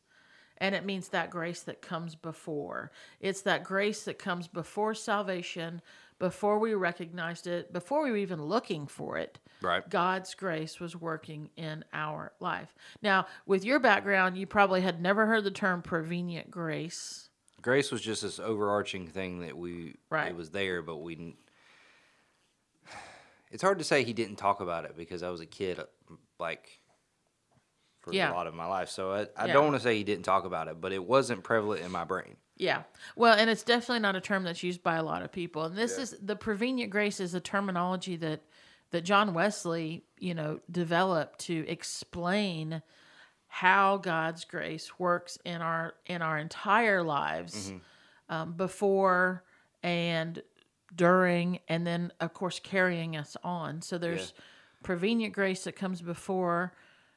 [0.58, 2.90] And it means that grace that comes before.
[3.20, 5.82] It's that grace that comes before salvation,
[6.18, 9.38] before we recognized it, before we were even looking for it.
[9.60, 9.88] Right.
[9.88, 12.74] God's grace was working in our life.
[13.02, 17.28] Now, with your background, you probably had never heard the term prevenient grace.
[17.60, 20.28] Grace was just this overarching thing that we Right.
[20.28, 21.36] it was there, but we didn't.
[23.50, 25.80] It's hard to say he didn't talk about it because I was a kid,
[26.38, 26.77] like
[28.10, 28.32] for Yeah.
[28.32, 28.88] a lot of my life.
[28.90, 29.52] So I, I Yeah.
[29.52, 32.04] don't want to say he didn't talk about it, but it wasn't prevalent in my
[32.04, 32.36] brain.
[32.56, 32.82] Yeah.
[33.14, 35.64] Well, and it's definitely not a term that's used by a lot of people.
[35.64, 38.42] And this is the prevenient grace is a terminology that
[38.90, 42.82] that John Wesley, you know, developed to explain
[43.46, 47.72] how God's grace works in our in our entire lives
[48.28, 49.44] um, before
[49.82, 50.42] and
[50.94, 53.82] during and then of course carrying us on.
[53.82, 54.32] So there's
[54.82, 56.72] prevenient grace that comes before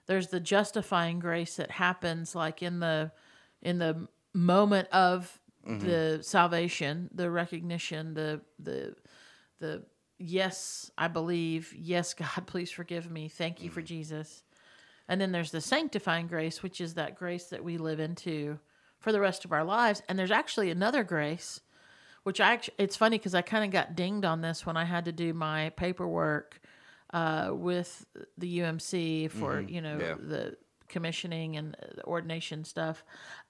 [0.07, 3.11] there's the justifying grace that happens like in the
[3.61, 5.85] in the moment of mm-hmm.
[5.85, 8.95] the salvation, the recognition, the the
[9.59, 9.83] the
[10.17, 13.27] yes, I believe, yes, God, please forgive me.
[13.27, 13.87] Thank you for mm-hmm.
[13.87, 14.43] Jesus.
[15.07, 18.59] And then there's the sanctifying grace, which is that grace that we live into
[18.99, 20.01] for the rest of our lives.
[20.07, 21.59] And there's actually another grace,
[22.23, 24.85] which I actually, it's funny because I kind of got dinged on this when I
[24.85, 26.61] had to do my paperwork
[27.13, 28.05] uh, with
[28.37, 30.15] the UMC for, you know, yeah.
[30.19, 33.03] the commissioning and the ordination stuff,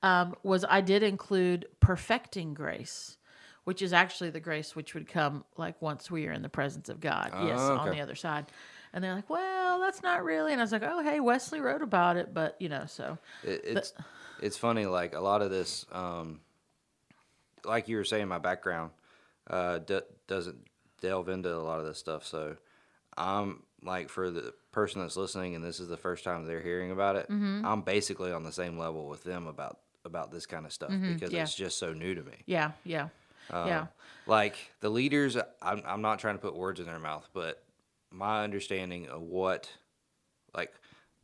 [0.04, 3.17] um, was I did include perfecting grace.
[3.63, 6.89] Which is actually the grace which would come like once we are in the presence
[6.89, 7.30] of God.
[7.45, 8.47] yes, Oh, on the other side.
[8.91, 10.52] And they're like, well, that's not really.
[10.52, 13.62] And I was like, oh, hey, Wesley wrote about it, but you know, so It,
[13.63, 13.93] it's
[14.41, 16.39] it's funny, like a lot of this, um,
[17.63, 18.89] like you were saying, my background
[19.47, 20.58] uh, d- doesn't
[21.00, 22.26] delve into a lot of this stuff.
[22.26, 22.58] So
[23.21, 26.91] I'm like for the person that's listening, and this is the first time they're hearing
[26.91, 27.25] about it.
[27.29, 27.65] Mm-hmm.
[27.65, 31.21] I'm basically on the same level with them about about this kind of stuff because
[31.29, 31.36] Mm-hmm.
[31.36, 31.43] yeah.
[31.43, 32.34] it's just so new to me.
[32.47, 33.10] yeah, yeah,
[33.51, 33.86] yeah,
[34.25, 37.62] Like the leaders, I'm, I'm not trying to put words in their mouth, but
[38.10, 39.69] my understanding of what,
[40.55, 40.73] like,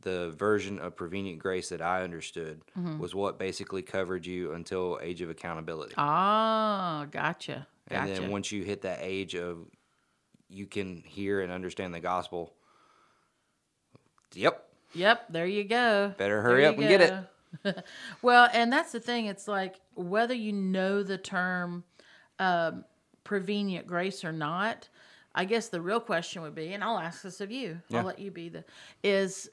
[0.02, 3.00] the version of prevenient grace that I understood Mm-hmm.
[3.00, 5.94] was what basically covered you until age of accountability.
[5.98, 9.66] Ah, gotcha, and then once you hit that age of
[10.48, 12.54] you can hear and understand the gospel,
[14.34, 16.14] yep, Yep, there you go.
[16.16, 17.26] Better hurry up you and get
[17.66, 17.84] it.
[18.22, 19.26] well, and that's the thing.
[19.26, 21.84] It's like whether you know the term
[22.38, 22.84] um,
[23.24, 24.88] prevenient grace or not.
[25.34, 27.80] I guess the real question would be, and I'll ask this of you.
[27.88, 27.98] Yeah.
[27.98, 28.64] I'll let you be the
[29.02, 29.48] is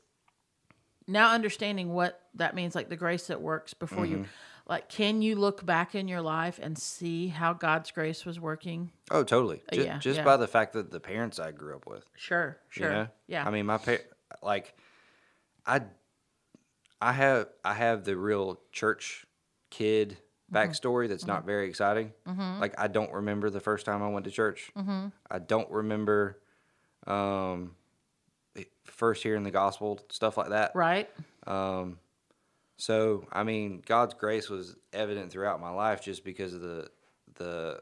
[1.07, 4.25] now understanding what that means, like the grace that works before you.
[4.65, 4.71] Mm-hmm.
[4.73, 8.91] Like, can you look back in your life and see how God's grace was working?
[9.11, 9.61] oh, totally.
[9.71, 10.23] Just, yeah, just yeah.
[10.23, 12.03] by the fact that the parents I grew up with.
[12.15, 13.07] Sure, you sure, know?
[13.27, 13.47] yeah.
[13.47, 14.05] I mean, my parents,
[14.41, 14.73] like,
[15.65, 15.81] I,
[17.01, 19.25] I have I have the real church
[19.69, 20.17] kid
[20.53, 20.57] Mm-hmm.
[20.57, 22.13] backstory that's not very exciting.
[22.27, 24.69] Like, I don't remember the first time I went to church.
[24.77, 25.07] Mm-hmm.
[25.31, 26.39] I don't remember,
[27.07, 27.71] um,
[28.83, 30.71] first hearing the gospel stuff like that.
[30.75, 31.09] right?
[31.47, 31.97] Um,
[32.77, 36.89] so I mean, God's grace was evident throughout my life just because of the
[37.35, 37.81] the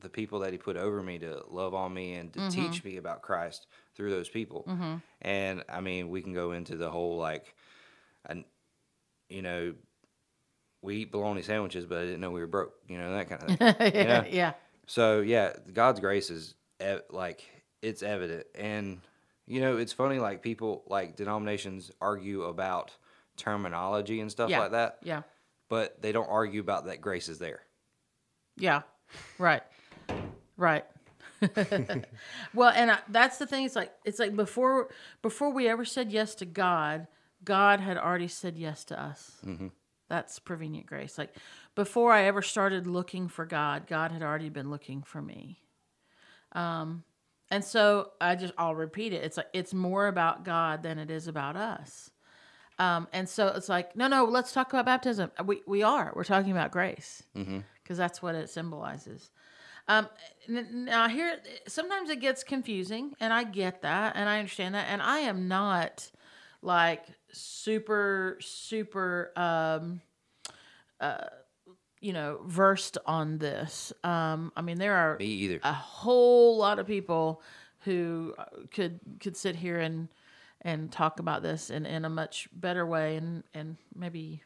[0.00, 2.48] the people that He put over me to love on me and to mm-hmm.
[2.48, 4.64] teach me about Christ through those people.
[4.68, 4.96] Mm-hmm.
[5.22, 7.54] And I mean, we can go into the whole like,
[8.26, 8.44] and
[9.28, 9.74] you know,
[10.82, 12.72] we eat bologna sandwiches, but I didn't know we were broke.
[12.88, 13.92] You know that kind of thing.
[13.94, 14.24] yeah.
[14.28, 14.52] yeah.
[14.86, 17.44] So yeah, God's grace is ev- like
[17.80, 19.00] it's evident, and
[19.46, 20.18] you know it's funny.
[20.18, 22.90] Like people, like denominations, argue about
[23.40, 24.60] terminology and stuff Yeah.
[24.60, 25.22] like that, Yeah.
[25.68, 27.62] but they don't argue about that grace is there.
[28.56, 28.82] Yeah,
[29.38, 29.62] right,
[30.56, 30.84] right.
[32.54, 33.64] well, and I, that's the thing.
[33.64, 34.88] It's like it's like before
[35.22, 37.06] before we ever said yes to God,
[37.44, 39.38] God had already said yes to us.
[40.08, 41.16] That's prevenient grace.
[41.16, 41.34] Like
[41.74, 45.62] before I ever started looking for God, God had already been looking for me.
[46.52, 47.04] Um,
[47.50, 49.22] and so I just I'll repeat it.
[49.24, 52.10] It's like it's more about God than it is about us.
[52.80, 55.30] Um, and so it's like, no, no, let's talk about baptism.
[55.44, 56.12] We we are.
[56.16, 57.22] We're talking about grace
[57.82, 59.30] because that's what it symbolizes.
[59.86, 60.08] Um,
[60.48, 61.36] now here,
[61.68, 65.46] sometimes it gets confusing, and I get that, and I understand that, and I am
[65.46, 66.10] not
[66.62, 70.00] like super super um,
[71.00, 71.24] uh,
[72.00, 73.92] you know versed on this.
[74.04, 75.18] Um, I mean, there are
[75.62, 77.42] a whole lot of people
[77.80, 80.08] who uh, could could sit here and
[80.62, 84.42] and talk about this in, in a much better way and and maybe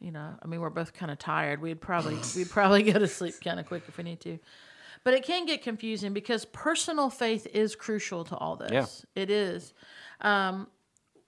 [0.00, 1.60] you know i mean we're both kind of tired.
[1.60, 4.38] We'd probably we'd probably go to sleep kind of quick if we need to.
[5.02, 8.70] But it can get confusing because personal faith is crucial to all this.
[8.72, 9.22] Yeah.
[9.22, 9.74] it is.
[10.22, 10.68] Um,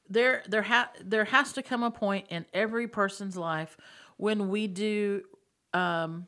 [0.09, 3.77] there there ha- there has to come a point in every person's life
[4.17, 5.23] when we do
[5.75, 6.27] um,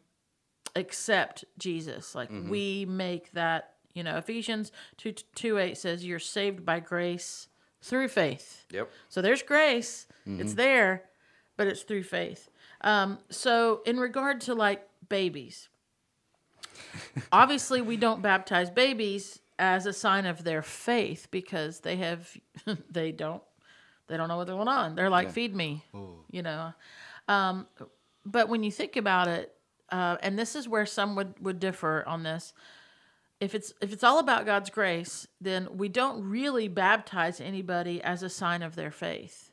[0.76, 2.14] accept Jesus.
[2.14, 7.48] Like we make that, you know, Ephesians 2, 2 8 says you're saved by grace
[7.82, 8.64] through faith.
[8.70, 8.90] Yep.
[9.08, 11.04] So there's grace, it's there,
[11.56, 12.48] but it's through faith.
[12.82, 15.68] Um, so, in regard to like babies,
[17.32, 22.30] obviously we don't baptize babies as a sign of their faith because they have,
[22.90, 23.42] they don't,
[24.06, 24.94] they don't know what's going on.
[24.94, 25.82] They're like, feed me,
[26.30, 26.72] you know.
[27.26, 27.66] Um,
[28.24, 29.52] but when you think about it,
[29.90, 32.52] uh, and this is where some would, would differ on this.
[33.40, 38.22] If it's if it's all about God's grace, then we don't really baptize anybody as
[38.22, 39.52] a sign of their faith.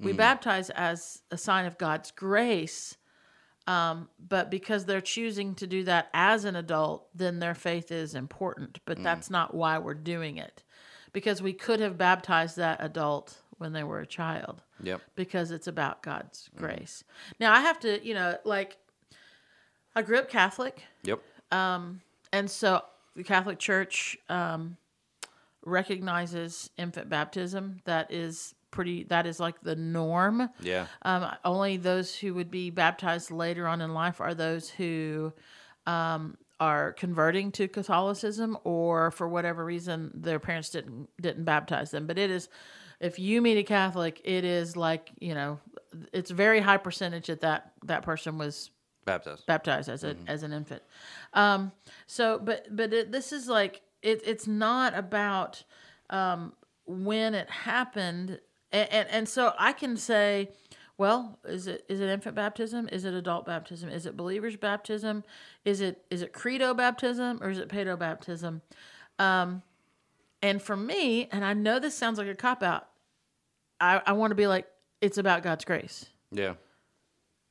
[0.00, 0.16] We hmm.
[0.16, 2.96] baptize as a sign of God's grace,
[3.66, 8.14] um, but because they're choosing to do that as an adult, then their faith is
[8.14, 8.78] important.
[8.84, 9.04] But hmm.
[9.04, 10.62] that's not why we're doing it,
[11.12, 15.00] because we could have baptized that adult when they were a child Yep.
[15.16, 16.64] because it's about God's hmm.
[16.64, 17.02] grace.
[17.40, 18.76] Now I have to, you know, like
[19.94, 21.20] I grew up Catholic, Yep.
[21.50, 22.82] Um, and so
[23.16, 24.76] the Catholic Church um,
[25.64, 27.80] recognizes infant baptism.
[27.84, 29.04] That is pretty.
[29.04, 30.48] That is like the norm.
[30.60, 30.86] Yeah.
[31.02, 35.32] Um, only those who would be baptized later on in life are those who
[35.86, 42.06] um, are converting to Catholicism, or for whatever reason their parents didn't didn't baptize them.
[42.06, 42.48] But it is,
[43.00, 45.58] if you meet a Catholic, it is like you know,
[46.12, 48.70] it's a very high percentage that that that person was
[49.08, 49.46] Baptized.
[49.46, 50.82] baptized as a as an infant.
[51.32, 51.72] Um,
[52.06, 55.64] so, but but it, this is like it, it's not about
[56.10, 56.52] um,
[56.86, 58.38] when it happened,
[58.70, 60.50] and, and and so I can say,
[60.98, 62.88] well, is it is it infant baptism?
[62.92, 63.88] Is it adult baptism?
[63.88, 65.24] Is it believers baptism?
[65.64, 68.62] Is it is it credo baptism or is it pedo baptism?
[69.18, 69.62] Um,
[70.42, 72.88] and for me, and I know this sounds like a cop out,
[73.80, 74.66] I, I want to be like
[75.00, 76.06] it's about God's grace.
[76.30, 76.54] Yeah.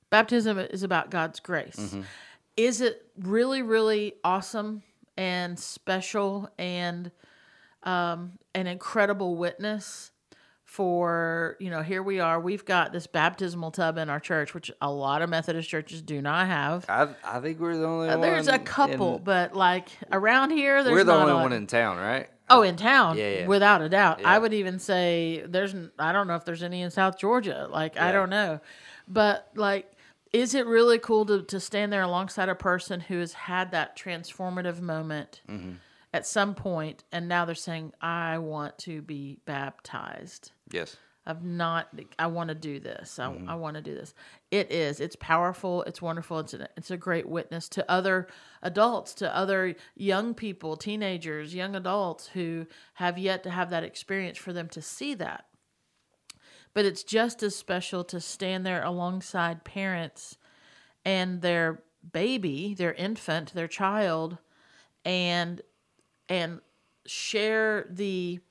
[0.10, 1.96] Baptism is about God's grace.
[2.56, 4.84] Is it really, really awesome
[5.18, 7.12] and special and
[7.84, 10.12] um, an incredible witness
[10.64, 12.40] for, you know, here we are.
[12.40, 16.22] We've got this baptismal tub in our church, which a lot of Methodist churches do
[16.22, 16.86] not have.
[16.90, 18.18] I I think we're the only one.
[18.18, 21.68] Uh, There's a couple, in- but like around here, there's we're the only one in
[21.68, 22.30] town, right?
[22.50, 23.48] Oh, in town, Yeah, yeah.
[23.48, 24.20] without a doubt.
[24.22, 24.30] Yeah.
[24.30, 25.74] I would even say there's.
[26.00, 27.68] i don't know if there's any in South Georgia.
[27.72, 28.60] Like I don't know,
[29.08, 29.90] but like,
[30.42, 33.98] is it really cool to to stand there alongside a person who has had that
[33.98, 35.74] transformative moment Mm-hmm.
[36.14, 40.98] at some point, and now they're saying, "I want to be baptized." Yes.
[41.26, 43.20] of not I want to do this.
[43.20, 43.50] I, Mm-hmm.
[43.50, 44.14] I want to do this.
[44.50, 45.02] It is.
[45.02, 45.84] It's powerful.
[45.84, 46.40] It's wonderful.
[46.40, 48.28] It's a, it's a great witness to other
[48.62, 54.38] adults, to other young people, teenagers, young adults who have yet to have that experience
[54.38, 55.46] for them to see that.
[56.78, 60.38] But it's just as special to stand there alongside parents
[61.04, 61.82] and their
[62.14, 64.38] baby, their infant, their child
[65.04, 65.60] and
[66.30, 66.62] and
[67.08, 68.42] share the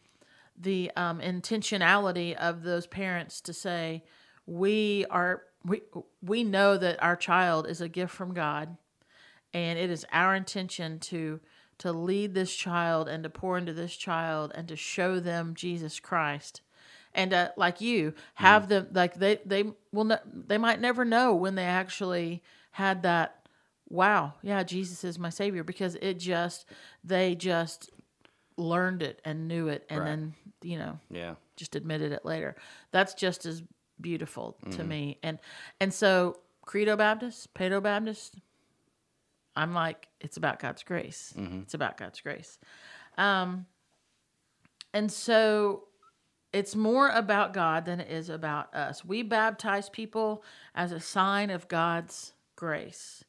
[0.58, 4.02] the um, intentionality of those parents to say
[4.44, 5.82] we are we
[6.20, 8.76] we know that our child is a gift from God
[9.54, 11.38] and it is our intention to
[11.78, 16.00] to lead this child and to pour into this child and to show them Jesus
[16.00, 16.62] Christ
[17.16, 21.34] and uh, like you have them like they they will ne- they might never know
[21.34, 23.48] when they actually had that
[23.88, 26.66] wow yeah Jesus is my savior because it just
[27.02, 27.90] they just
[28.56, 30.06] learned it and knew it and Right.
[30.06, 31.34] then you know Yeah.
[31.56, 32.54] just admitted it later
[32.92, 33.62] that's just as
[34.00, 34.88] beautiful to Mm-hmm.
[34.88, 35.38] me and
[35.80, 38.36] and so credo baptist pedo baptist
[39.54, 41.60] i'm like it's about god's grace Mm-hmm.
[41.60, 42.58] it's about god's grace
[43.18, 43.66] um
[44.92, 45.84] and so
[46.56, 49.04] It's more about God than it is about us.
[49.04, 50.42] We baptize people
[50.74, 53.22] as a sign of God's grace.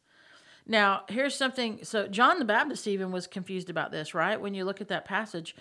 [0.65, 1.79] Now, here's something.
[1.83, 4.39] So, John the Baptist even was confused about this, right?
[4.39, 5.57] When you look at that passage,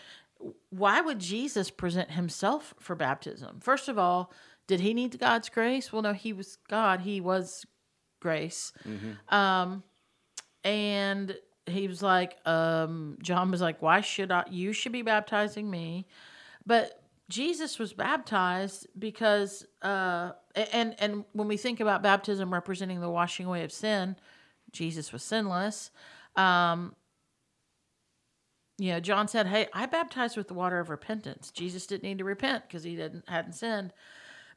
[0.70, 3.58] why would Jesus present himself for baptism?
[3.58, 4.32] First of all,
[4.68, 5.92] did he need God's grace?
[5.92, 7.00] Well, no, he was God.
[7.00, 7.66] He was
[8.20, 8.72] grace.
[9.28, 9.82] Um,
[10.62, 11.36] and
[11.66, 14.44] he was like, um, John was like, why should I?
[14.48, 16.06] You should be baptizing me.
[16.64, 20.32] But Jesus was baptized because, uh,
[20.72, 24.16] and and when we think about baptism representing the washing away of sin,
[24.70, 25.90] Jesus was sinless.
[26.36, 26.94] Um,
[28.78, 32.18] you know, John said, "Hey, I baptized with the water of repentance." Jesus didn't need
[32.18, 33.92] to repent because he didn't hadn't sinned.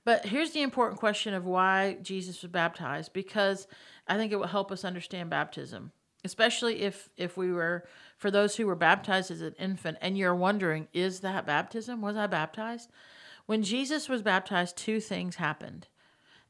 [0.06, 3.68] But here's the important question of why Jesus was baptized because
[4.08, 5.92] I think it will help us understand baptism,
[6.24, 7.86] especially if if we were
[8.18, 12.02] for those who were baptized as an infant and you're wondering, is that baptism?
[12.02, 12.90] Was I baptized?
[13.46, 15.88] When Jesus was baptized, two things happened.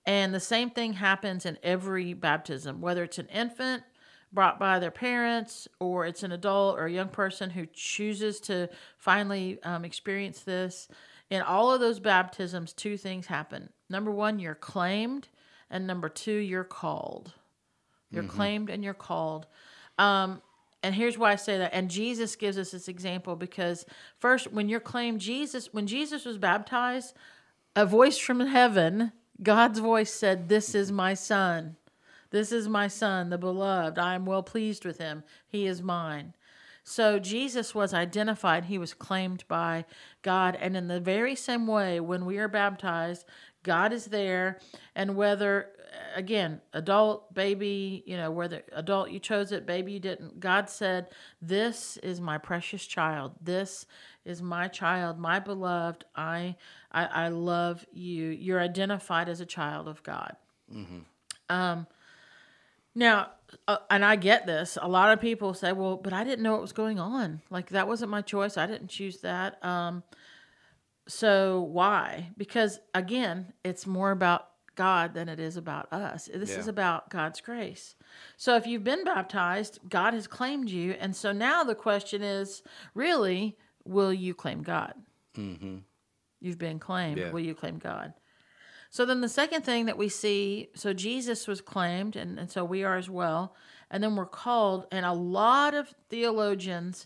[0.05, 3.84] And the same thing happens in every baptism, whether it's an infant
[4.32, 8.70] brought by their parents or it's an adult or a young person who chooses to
[8.97, 10.88] finally um, experience this.
[11.30, 13.70] In all of those baptisms, two things happen.
[13.89, 15.28] Number one, you're claimed,
[15.70, 17.34] and number two, you're called.
[18.12, 19.45] You're claimed and you're called.
[19.97, 20.41] Um,
[20.82, 21.74] and here's why I say that.
[21.74, 23.86] And Jesus gives us this example because
[24.18, 27.14] first, when you're claimed, Jesus, when Jesus was baptized,
[27.76, 31.76] a voice from heaven, God's voice said, This is my son.
[32.32, 33.97] This is my son, the beloved.
[33.97, 35.24] I am well pleased with him.
[35.47, 36.34] He is mine.
[36.84, 39.86] So Jesus was identified, he was claimed by
[40.22, 40.57] God.
[40.60, 43.26] And in the very same way, when we are baptized,
[43.64, 44.60] God is there.
[44.95, 45.70] And whether,
[46.16, 51.08] again, adult, baby, you know, whether adult you chose it, baby you didn't, God said,
[51.42, 53.34] This is my precious child.
[53.42, 53.86] This
[54.26, 56.06] is my child, my beloved.
[56.16, 56.56] I,
[56.92, 58.28] I, I love you.
[58.28, 60.36] You're identified as a child of God.
[61.50, 61.88] Um,
[62.96, 63.32] now,
[63.68, 64.78] uh, and I get this.
[64.82, 67.42] A lot of people say, "Well, but I didn't know what was going on.
[67.50, 68.58] Like that wasn't my choice.
[68.58, 70.04] I didn't choose that." Um,
[71.08, 72.30] so why?
[72.38, 74.49] Because again, it's more about
[74.80, 76.30] God than it is about us.
[76.34, 77.96] This is about God's grace.
[78.38, 82.64] So if you've been baptized, God has claimed you, and so now the question is,
[82.94, 84.94] really, will you claim God?
[85.38, 85.80] Mm-hmm.
[86.40, 87.18] You've been claimed.
[87.18, 87.32] Yeah.
[87.32, 88.14] Will you claim God?
[88.90, 92.64] So then the second thing that we see, so Jesus was claimed, and, and so
[92.64, 93.56] we are as well.
[93.92, 97.06] And then we're called, and a lot of theologians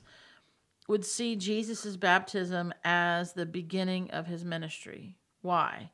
[0.88, 5.18] would see Jesus' baptism as the beginning of his ministry.
[5.42, 5.90] Why?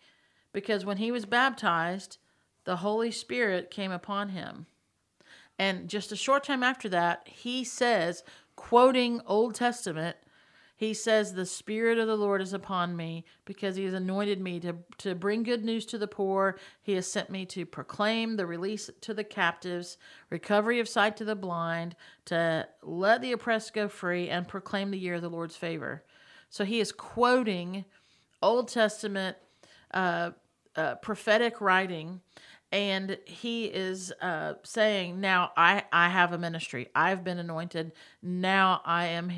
[0.52, 2.18] Because when he was baptized,
[2.64, 4.66] the Holy Spirit came upon him.
[5.58, 8.24] And just a short time after that, he says,
[8.56, 10.16] quoting Old Testament,
[10.80, 14.62] he says, The Spirit of the Lord is upon me because he has anointed me
[14.62, 16.58] to, to bring good news to the poor.
[16.82, 19.98] He has sent me to proclaim the release to the captives,
[20.30, 24.98] recovery of sight to the blind, to let the oppressed go free, and proclaim the
[24.98, 26.06] year of the Lord's favor.
[26.50, 27.84] So he is quoting
[28.42, 29.36] Old Testament
[29.94, 30.32] uh,
[30.76, 32.22] uh, prophetic writing
[32.72, 36.88] and he is uh, saying now I, I have a ministry.
[36.94, 37.92] I've been anointed.
[38.22, 39.32] Now i am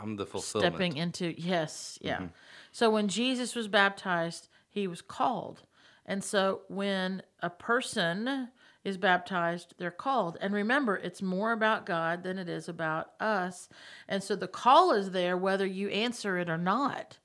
[0.00, 0.74] I'm the fulfillment.
[0.74, 2.28] stepping into yes yeah.
[2.72, 5.62] So when jesus was baptized he was called.
[6.06, 8.48] And so when a person
[8.84, 10.38] is baptized they're called.
[10.40, 13.68] And remember it's more about god than it is about us.
[14.08, 17.18] And so the call is there whether you answer it or not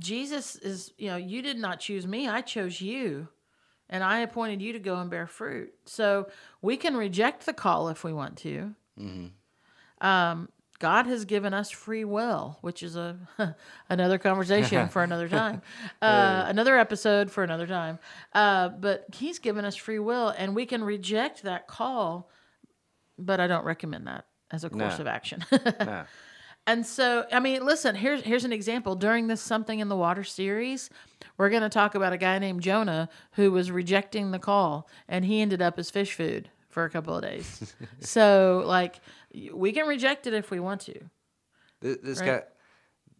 [0.00, 3.28] jesus is you know you did not choose me i chose you
[3.88, 6.28] and i appointed you to go and bear fruit so
[6.62, 8.74] we can reject the call if we want to
[10.00, 10.48] um,
[10.78, 13.18] God has given us free will, which is a
[13.90, 15.60] another conversation for another time,
[16.02, 17.98] uh, another episode for another time.
[18.34, 22.30] Uh, but He's given us free will, and we can reject that call.
[23.18, 25.02] But I don't recommend that as a course No.
[25.02, 25.44] of action.
[25.52, 26.04] No.
[26.70, 28.94] And so, I mean, listen, here's here's an example.
[28.94, 30.88] During this Something in the Water series,
[31.36, 35.24] we're going to talk about a guy named Jonah who was rejecting the call and
[35.24, 37.74] he ended up as fish food for a couple of days.
[38.00, 39.00] so, like
[39.52, 41.00] we can reject it if we want to.
[41.80, 42.26] This, this Right.
[42.26, 42.44] got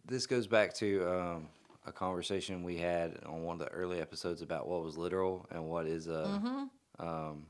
[0.05, 1.47] this goes back to um,
[1.85, 5.67] a conversation we had on one of the early episodes about what was literal and
[5.67, 7.05] what is uh, Mm-hmm.
[7.05, 7.45] um,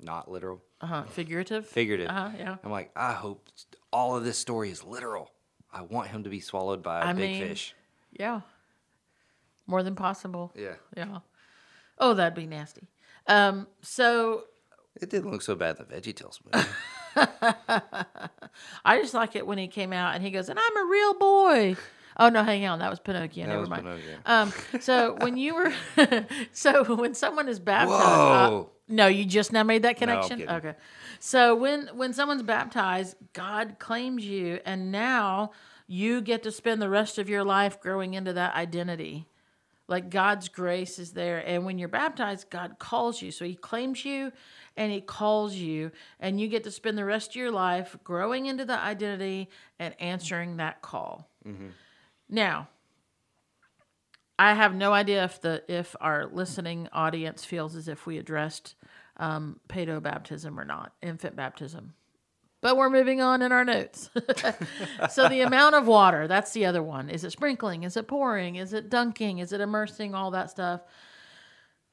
[0.00, 1.04] not literal, Uh-huh.
[1.04, 1.66] Figurative.
[1.66, 2.08] figurative.
[2.08, 2.56] Uh-huh, yeah.
[2.64, 3.48] I'm like, I hope
[3.92, 5.30] all of this story is literal.
[5.72, 7.74] I want him to be swallowed by a I big mean- fish.
[8.12, 8.40] Yeah.
[9.66, 10.52] More than possible.
[10.54, 11.18] Yeah, Yeah.
[11.98, 12.88] Oh, that'd be nasty.
[13.26, 14.44] Um, so
[15.00, 16.68] it didn't look so bad in the VeggieTales movie.
[18.84, 21.14] I just like it when he came out and he goes, and I'm a real
[21.14, 21.76] boy.
[22.18, 23.44] Oh no, hang on, that was Pinocchio.
[23.44, 23.82] That Never was mind.
[23.82, 24.16] Pinocchio.
[24.24, 25.72] Um, so when you were,
[26.52, 30.38] so when someone is baptized, uh, no, you just now made that No, connection.
[30.38, 30.54] kidding.
[30.54, 30.74] okay,
[31.20, 35.50] so when when someone's baptized, God claims you, and now
[35.86, 39.26] you get to spend the rest of your life growing into that identity.
[39.88, 43.30] Like God's grace is there, and when you're baptized, God calls you.
[43.30, 44.32] So He claims you,
[44.76, 48.46] and He calls you, and you get to spend the rest of your life growing
[48.46, 49.48] into the identity
[49.78, 51.28] and answering that call.
[52.28, 52.68] Now,
[54.38, 58.74] I have no idea if the if our listening audience feels as if we addressed
[59.16, 61.94] um, pedo baptism or not, infant baptism.
[62.60, 64.10] But we're moving on in our notes.
[65.10, 67.08] so the amount of water, that's the other one.
[67.08, 67.84] Is it sprinkling?
[67.84, 68.56] Is it pouring?
[68.56, 69.38] Is it dunking?
[69.38, 70.14] Is it immersing?
[70.14, 70.80] All that stuff.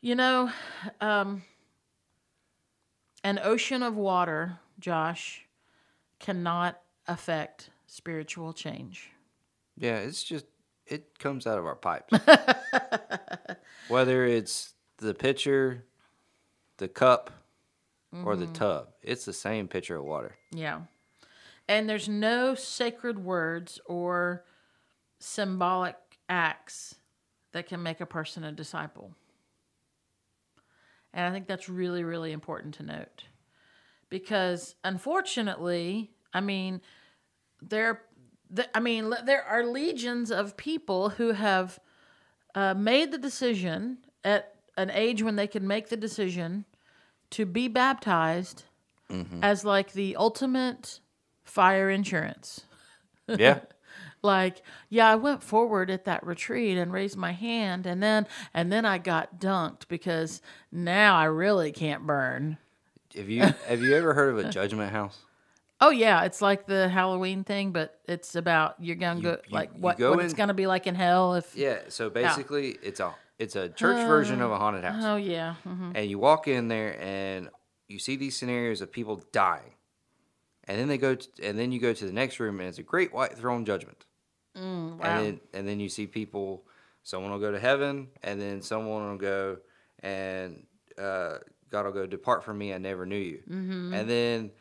[0.02, 0.52] You know,
[1.00, 1.44] um,
[3.24, 5.46] an ocean of water, Josh,
[6.20, 9.12] cannot affect spiritual change.
[9.78, 10.46] Yeah, it's just
[10.86, 12.14] it comes out of our pipes.
[13.88, 15.86] Whether it's the pitcher,
[16.78, 17.32] the cup,
[18.12, 18.42] or Mm-hmm.
[18.42, 20.36] the tub, it's the same pitcher of water.
[20.52, 20.82] Yeah.
[21.68, 24.44] And there's no sacred words or
[25.20, 25.96] symbolic
[26.30, 26.96] acts
[27.54, 29.16] that can make a person a disciple.
[31.14, 33.24] And I think that's really, really important to note.
[34.10, 36.82] Because unfortunately, I mean,
[37.62, 38.04] there,
[38.56, 41.80] th- I mean, there are legions of people who have
[42.56, 46.66] uh, made the decision at an age when they can make the decision
[47.32, 48.64] to be baptized
[49.43, 50.99] as like the ultimate
[51.43, 52.66] fire insurance.
[53.28, 53.60] Yeah.
[54.26, 58.72] Like, yeah, I went forward at that retreat and raised my hand and then and
[58.72, 60.41] then I got dunked because
[60.72, 62.58] now I really can't burn.
[63.14, 65.20] have you have you ever heard of a judgment house?
[65.86, 69.72] Oh yeah, it's like the Halloween thing, but it's about you're gonna go you- like
[69.76, 71.80] you what, go what it's in- gonna be like in hell if Yeah.
[71.90, 75.56] So basically, it's a it's a church version of a haunted house, Oh yeah.
[75.64, 77.50] hmm and you walk in there and
[77.88, 79.74] you see these scenarios of people dying,
[80.68, 82.78] and then they go to, and then you go to the next room and it's
[82.80, 84.06] a great white throne judgment.
[84.56, 84.62] wow.
[85.02, 86.64] and then and then you see people
[87.02, 89.58] someone will go to heaven and then someone will go
[90.02, 90.66] and
[90.98, 91.38] uh,
[91.72, 93.94] god will go depart from me i never knew you Mm-hmm.
[93.96, 94.52] and then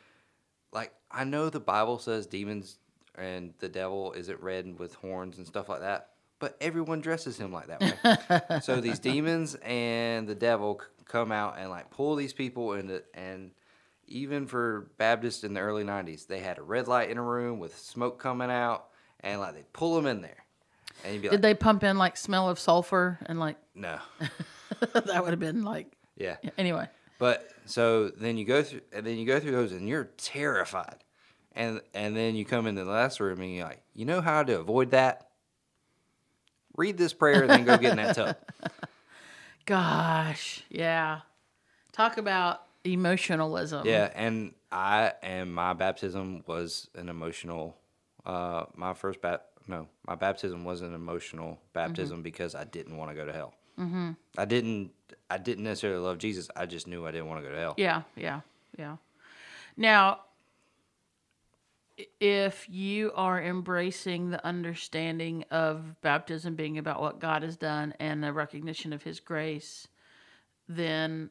[0.72, 2.78] like i know the bible says demons
[3.16, 6.08] and the devil isn't red with horns and stuff like that
[6.38, 7.80] but everyone dresses him like that
[8.50, 12.72] way so these demons and the devil c- come out and like pull these people
[12.72, 13.50] into and
[14.08, 17.58] even for Baptists in the early 90s, they had a red light in a room
[17.60, 18.88] with smoke coming out,
[19.20, 20.44] and like they pull them in there.
[21.04, 23.98] And you'd be Did like, they pump in like smell of sulfur and like no.
[24.92, 26.36] that would have been like Yeah.
[26.58, 26.88] anyway.
[27.18, 30.96] But so then you go through, and then you go through those, and you're terrified.
[31.54, 34.42] And and then you come into the last room, and you're like, you know how
[34.42, 35.28] to avoid that?
[36.76, 38.36] Read this prayer, and then go get in that tub.
[39.66, 41.20] Gosh, yeah.
[41.92, 43.86] Talk about emotionalism.
[43.86, 47.76] Yeah, and I and my baptism was an emotional.
[48.24, 53.10] Uh, my first bap no, my baptism was an emotional baptism because I didn't want
[53.10, 53.54] to go to hell.
[53.78, 54.10] Mm-hmm.
[54.36, 54.92] I didn't.
[55.32, 56.50] I didn't necessarily love Jesus.
[56.54, 57.74] I just knew I didn't want to go to hell.
[57.78, 58.40] Yeah, yeah,
[58.78, 58.96] yeah.
[59.78, 60.20] Now,
[62.20, 68.22] if you are embracing the understanding of baptism being about what God has done and
[68.22, 69.88] the recognition of His grace,
[70.68, 71.30] then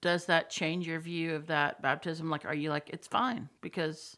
[0.00, 2.30] does that change your view of that baptism?
[2.30, 4.16] Like, are you like, it's fine because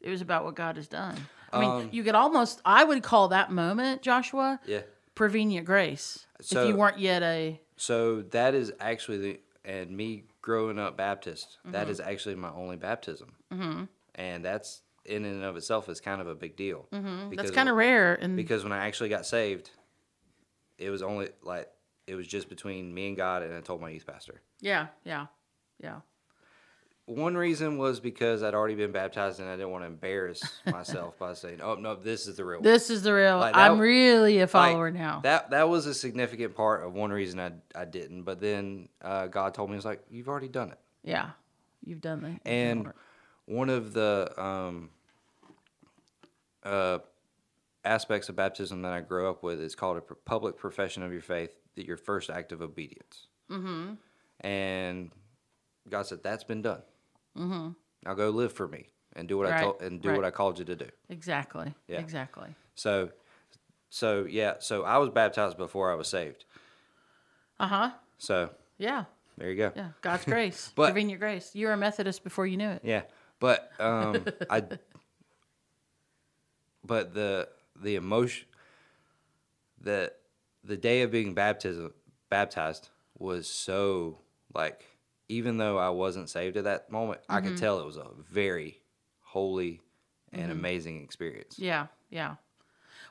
[0.00, 1.16] it was about what God has done?
[1.52, 4.80] I mean, Um, you could almost, I would call that moment, Joshua, Yeah.
[5.14, 6.26] Prevenient grace.
[6.40, 11.58] if you weren't yet a, So that is actually the and me growing up Baptist.
[11.60, 11.72] Mm-hmm.
[11.72, 13.84] that is actually my only baptism, mm-hmm.
[14.14, 16.86] and that's in and of itself is kind of a big deal.
[16.92, 17.34] Mm-hmm.
[17.34, 18.14] that's kind of rare.
[18.14, 19.70] And because when I actually got saved,
[20.78, 21.68] it was only like
[22.06, 24.40] it was just between me and God, and I told my youth pastor.
[24.60, 25.26] yeah, yeah,
[25.80, 26.00] yeah.
[27.06, 31.18] One reason was because I'd already been baptized, and I didn't want to embarrass myself
[31.18, 33.38] by saying, "Oh no, this is the real." one." This is the real.
[33.38, 35.20] Like, that- I'm really a Like, follower now.
[35.22, 38.22] That that was a significant part of one reason I I didn't.
[38.22, 41.30] But then uh, God told me, "It's like you've already done it." yeah,
[41.84, 42.48] you've done the.
[42.48, 42.92] And
[43.46, 44.90] one of the um,
[46.62, 46.98] uh,
[47.84, 51.20] aspects of baptism that I grew up with is called a public profession of your
[51.20, 53.26] faith, that your first act of obedience.
[53.50, 53.94] Mm-hmm.
[54.46, 55.10] And
[55.90, 56.82] God said, "That's been done.
[57.36, 57.68] Mm-hmm.
[58.04, 60.24] Now go live for me and do what I told and do what.
[60.24, 61.98] I called you to do." exactly, yeah.
[61.98, 62.54] exactly.
[62.74, 63.10] So,
[63.90, 66.44] so yeah, so I was baptized before I was saved.
[67.60, 67.90] Uh huh.
[68.18, 69.04] So Yeah,
[69.38, 69.72] there you go.
[69.76, 69.88] yeah.
[70.00, 71.54] God's grace, But- prevenient grace.
[71.54, 72.80] You were a Methodist before you knew it.
[72.84, 73.02] Yeah,
[73.40, 74.64] but um, I,
[76.84, 77.48] but the
[77.80, 78.46] the emotion
[79.80, 80.12] the
[80.64, 81.92] the day of being baptism
[82.30, 84.18] baptized was so
[84.54, 84.84] like
[85.32, 87.48] even though I wasn't saved at that moment, I Mm-hmm.
[87.48, 88.80] could tell it was a very
[89.20, 89.80] holy
[90.32, 91.58] and amazing experience.
[91.58, 92.36] Yeah, yeah.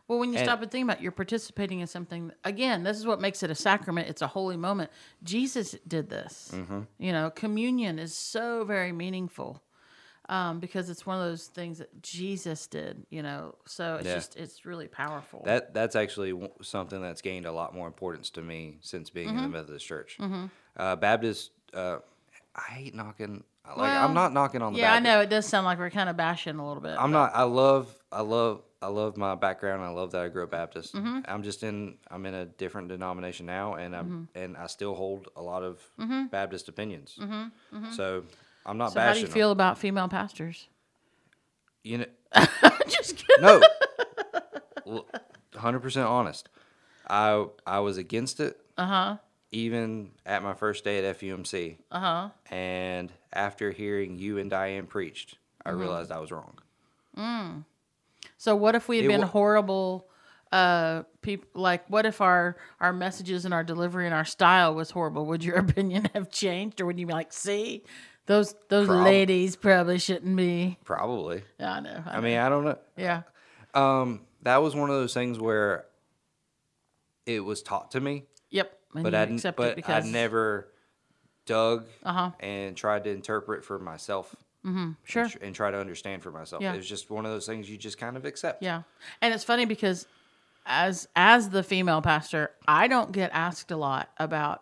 [0.07, 2.31] Well, when you And- stop and think about it, you're participating in something.
[2.43, 4.09] Again, this is what makes it a sacrament.
[4.09, 4.91] It's a holy moment.
[5.23, 6.51] Jesus did this.
[6.53, 6.81] Mm-hmm.
[6.99, 9.61] You know, communion is so very meaningful
[10.29, 13.05] um, because it's one of those things that Jesus did.
[13.09, 14.15] You know, so it's Yeah.
[14.15, 15.41] just it's really powerful.
[15.45, 19.35] That that's actually something that's gained a lot more importance to me since being in
[19.35, 19.51] the Mm-hmm.
[19.53, 20.17] Methodist Church.
[20.77, 21.97] Uh, Baptist, uh,
[22.55, 23.43] I hate knocking.
[23.67, 24.79] Like Well, I'm not knocking on the.
[24.79, 26.95] yeah, I know it does sound like we're kind of bashing a little bit.
[26.99, 27.31] I'm but- not.
[27.35, 27.93] I love.
[28.11, 28.61] I love.
[28.83, 29.83] I love my background.
[29.83, 30.95] I love that I grew up Baptist.
[30.95, 31.19] Mm-hmm.
[31.27, 31.97] I'm just in.
[32.09, 34.23] I'm in a different denomination now, and I'm Mm-hmm.
[34.43, 35.79] and I still hold a lot of
[36.31, 37.15] Baptist opinions.
[37.95, 38.23] So
[38.65, 38.93] I'm not Mm-hmm.
[38.93, 39.33] So how do you them.
[39.33, 40.67] feel about female pastors?
[41.83, 42.05] You know,
[42.87, 43.41] just kidding.
[43.43, 43.61] no.
[45.55, 46.49] Hundred percent honest.
[47.07, 48.59] I I was against it.
[48.77, 49.17] Uh huh.
[49.53, 52.29] Even at my first day at FUMC, Uh huh.
[52.49, 55.79] and after hearing you and Diane preached, I Mm-hmm.
[55.81, 56.57] realized I was wrong.
[58.37, 60.07] So what if we had It been wa- horrible
[60.51, 64.91] uh people like what if our our messages and our delivery and our style was
[64.91, 65.25] horrible?
[65.27, 67.83] Would your opinion have changed or would you be like, "See,
[68.25, 71.43] those those Prob- ladies probably shouldn't be." Probably.
[71.59, 72.03] Yeah, I know.
[72.05, 72.77] I, I mean, I don't know.
[72.97, 73.23] yeah.
[73.73, 75.85] Um, that was one of those things where
[77.25, 78.25] it was taught to me.
[78.93, 80.67] And but you I accept it but I never
[81.45, 82.31] dug Uh-huh.
[82.39, 84.35] and tried to interpret for myself
[85.03, 85.23] Sure.
[85.23, 86.61] and, and try to understand for myself.
[86.61, 86.73] Yeah.
[86.73, 88.61] It was just one of those things you just kind of accept.
[88.61, 88.83] Yeah.
[89.21, 90.05] And it's funny because
[90.67, 94.61] as as the female pastor, I don't get asked a lot about,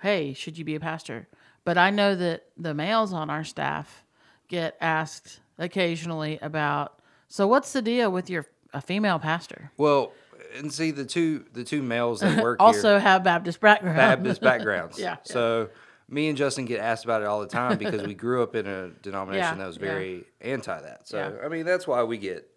[0.00, 1.28] "Hey, should you be a pastor?"
[1.64, 4.02] But I know that the males on our staff
[4.48, 6.98] get asked occasionally about,
[7.28, 10.12] "So what's the deal with your a female pastor?" Well,
[10.56, 13.96] and see the two the two males that work Also here have Baptist background.
[13.96, 14.98] Baptist backgrounds.
[14.98, 15.16] Yeah, yeah.
[15.24, 15.68] So
[16.08, 18.66] me and Justin get asked about it all the time because we grew up in
[18.66, 19.82] a denomination Yeah, that was yeah.
[19.82, 21.06] very anti that.
[21.06, 21.44] So Yeah.
[21.44, 22.48] I mean that's why we get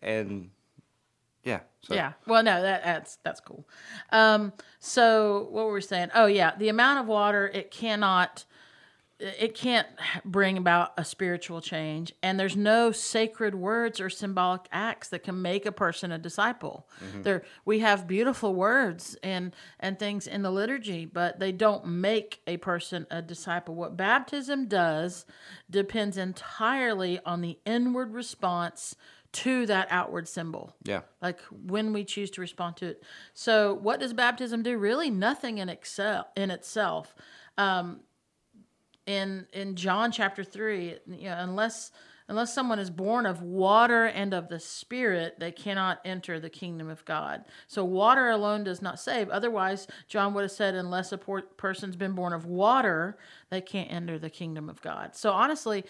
[0.00, 0.50] and
[1.42, 1.60] yeah.
[1.82, 2.12] So Yeah.
[2.26, 3.68] Well, no, that that's that's cool.
[4.10, 6.10] Um, so what were we saying?
[6.14, 8.44] Oh yeah, the amount of water it cannot
[9.26, 9.86] it can't
[10.24, 15.40] bring about a spiritual change and there's no sacred words or symbolic acts that can
[15.40, 16.86] make a person a disciple
[17.22, 22.40] there we have beautiful words and and things in the liturgy but they don't make
[22.46, 25.24] a person a disciple what baptism does
[25.70, 28.94] depends entirely on the inward response
[29.32, 31.00] to that outward symbol Yeah.
[31.22, 33.02] like when we choose to respond to it.
[33.32, 34.78] So, what does baptism do?
[34.78, 37.16] Really, nothing in excel in itself.
[37.58, 38.00] Um,
[39.06, 41.90] in in John chapter three, you know, unless
[42.28, 46.88] unless someone is born of water and of the Spirit, they cannot enter the kingdom
[46.88, 47.44] of God.
[47.66, 49.28] So, water alone does not save.
[49.28, 53.18] Otherwise, John would have said, unless a person's been born of water,
[53.50, 55.14] they can't enter the kingdom of God.
[55.14, 55.84] So, honestly.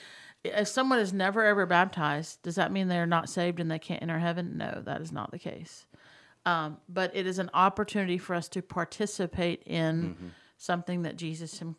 [0.46, 4.02] If someone is never ever baptized, does that mean they're not saved and they can't
[4.02, 4.58] enter heaven?
[4.58, 5.86] No, that is not the case.
[6.44, 11.74] Um, but it is an opportunity for us to participate in something that Jesus him,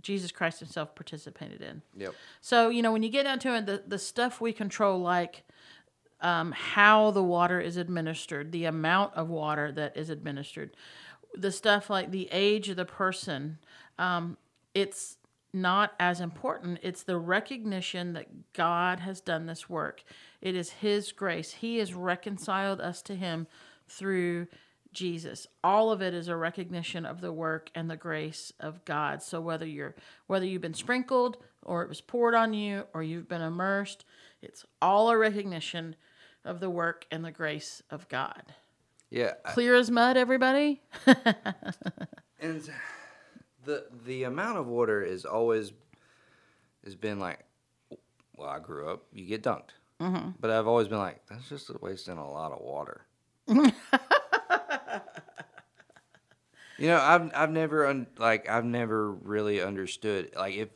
[0.00, 1.82] Jesus Christ Himself participated in.
[1.96, 2.14] Yep.
[2.40, 5.44] So you know when you get down to it, the the stuff we control, like
[6.20, 10.76] um, how the water is administered, the amount of water that is administered,
[11.34, 13.58] the stuff like the age of the person,
[13.98, 14.36] um,
[14.74, 15.18] it's
[15.52, 16.78] not as important.
[16.82, 20.02] It's the recognition that God has done this work.
[20.40, 21.52] It is His grace.
[21.52, 23.46] He has reconciled us to Him
[23.88, 24.48] through
[24.92, 25.46] Jesus.
[25.62, 29.22] All of it is a recognition of the work and the grace of God.
[29.22, 29.94] So whether you're
[30.26, 34.04] whether you've been sprinkled or it was poured on you or you've been immersed,
[34.42, 35.96] it's all a recognition
[36.44, 38.42] of the work and the grace of God.
[39.10, 39.34] Yeah.
[39.44, 40.80] I- Clear as mud, everybody.
[42.40, 42.70] And
[43.64, 45.72] the the amount of water is always
[46.84, 47.40] has been like
[48.36, 49.70] well, I grew up, you get dunked.
[50.00, 50.30] Mm-hmm.
[50.38, 53.00] But I've always been like, that's just wasting a lot of water.
[56.78, 60.68] you know, I've I've never un, like I've never really understood like if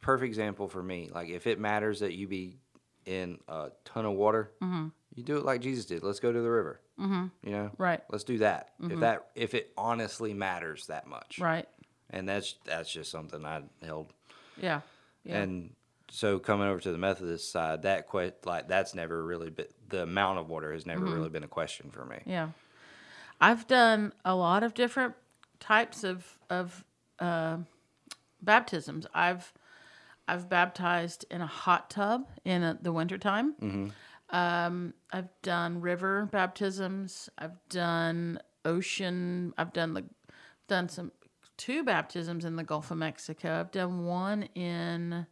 [0.00, 2.58] perfect example for me like if it matters that you be
[3.06, 4.88] in a ton of water, mm-hmm.
[5.14, 6.02] you do it like Jesus did.
[6.02, 6.80] Let's go to the river.
[7.00, 7.26] Mm-hmm.
[7.42, 8.02] You know, Right.
[8.10, 8.70] Let's do that.
[8.80, 9.00] If mm-hmm.
[9.00, 11.68] that if it honestly matters that much, Right.
[12.10, 14.12] and that's that's just something I held.
[14.60, 14.80] Yeah.
[15.24, 15.38] Yeah.
[15.38, 15.74] And
[16.10, 20.02] so coming over to the Methodist side, that que- like that's never really been the
[20.02, 21.14] amount of water has never mm-hmm.
[21.14, 22.18] really been a question for me.
[22.26, 22.50] Yeah.
[23.40, 25.14] I've done a lot of different
[25.60, 26.84] types of of
[27.18, 27.58] uh,
[28.42, 29.06] baptisms.
[29.14, 29.52] I've
[30.28, 33.54] I've baptized in a hot tub in a, the wintertime.
[34.30, 37.28] Um, I've done river baptisms.
[37.38, 39.54] I've done ocean.
[39.56, 40.04] I've done the
[40.66, 41.12] done some
[41.56, 43.60] two baptisms in the Gulf of Mexico.
[43.60, 45.26] I've done one in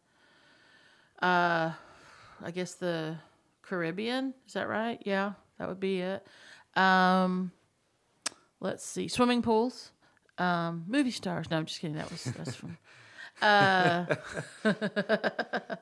[1.20, 1.72] uh
[2.42, 3.16] I guess the
[3.62, 4.34] Caribbean.
[4.46, 5.02] Is that right?
[5.04, 6.26] Yeah, that would be it.
[6.76, 7.50] Um
[8.64, 9.06] let's see.
[9.06, 9.92] Swimming pools.
[10.38, 11.48] Um movie stars.
[11.50, 11.96] No, I'm just kidding.
[11.96, 12.76] That was that's from
[13.40, 14.06] uh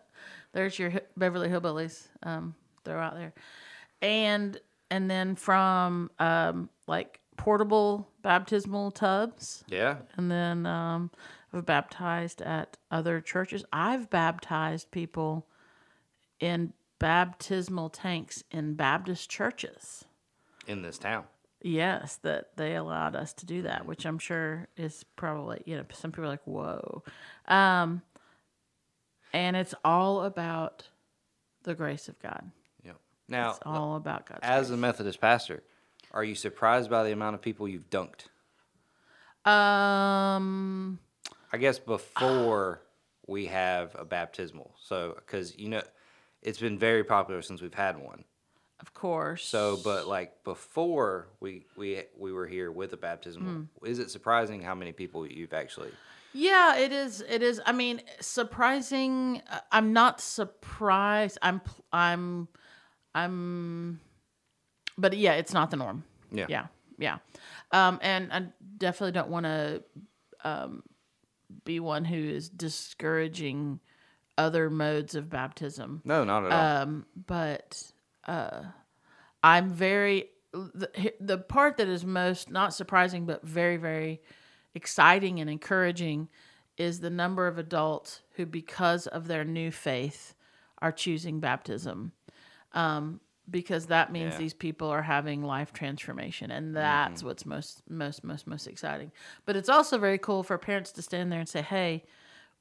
[0.52, 2.08] There's your Beverly Hillbillies.
[2.22, 2.54] Um
[2.84, 3.32] throw out there.
[4.02, 4.60] And
[4.90, 9.96] and then from um like portable baptismal tubs Yeah.
[10.16, 11.10] and then um,
[11.52, 13.64] I've baptized at other churches.
[13.72, 15.46] I've baptized people
[16.40, 20.04] in baptismal tanks in Baptist churches.
[20.68, 21.24] In this town.
[21.64, 25.84] Yes, that they allowed us to do that, which I'm sure is probably you know
[25.92, 27.02] some people are like whoa,
[27.46, 28.02] um,
[29.32, 30.88] and it's all about
[31.62, 32.50] the grace of God.
[32.84, 32.96] Yep.
[33.28, 34.76] Now, It's all about God's as grace.
[34.76, 35.62] a Methodist pastor,
[36.10, 38.26] are you surprised by the amount of people you've dunked?
[39.44, 40.98] Um,
[41.52, 42.82] I guess before
[43.26, 44.74] we have a baptismal.
[44.82, 45.82] So, because, you know,
[46.42, 48.24] it's been very popular since we've had one.
[48.82, 49.44] Of course.
[49.44, 53.86] So, but like before we we we were here with a baptism, Hmm.
[53.86, 55.90] is it surprising how many people you've actually?
[56.34, 57.22] Yeah, it is.
[57.28, 57.60] It is.
[57.64, 59.42] I mean, surprising.
[59.50, 61.38] uh, I'm not surprised.
[61.42, 61.60] I'm.
[61.92, 62.48] I'm.
[63.14, 64.00] I'm.
[64.98, 66.04] But yeah, it's not the norm.
[66.30, 66.46] Yeah.
[66.48, 66.66] Yeah.
[66.98, 67.18] Yeah.
[67.70, 68.46] Um, and I
[68.78, 69.82] definitely don't want to
[70.44, 70.82] um,
[71.64, 73.80] be one who is discouraging
[74.38, 76.00] other modes of baptism.
[76.04, 76.82] No, not at all.
[76.82, 77.92] Um, but
[78.26, 78.62] uh,
[79.42, 84.20] I'm very the, the part that is most not surprising but very very
[84.74, 86.28] exciting and encouraging
[86.76, 90.34] is the number of adults who because of their new faith
[90.80, 92.12] are choosing baptism.
[92.72, 93.20] Um,
[93.50, 94.38] because that means Yeah.
[94.38, 99.10] these people are having life transformation and that's what's most most most most exciting.
[99.44, 102.04] But it's also very cool for parents to stand there and say hey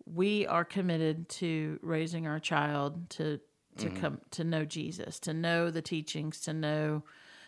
[0.06, 3.40] we are committed to raising our child to
[3.78, 7.04] to come to know Jesus, to know the teachings, to know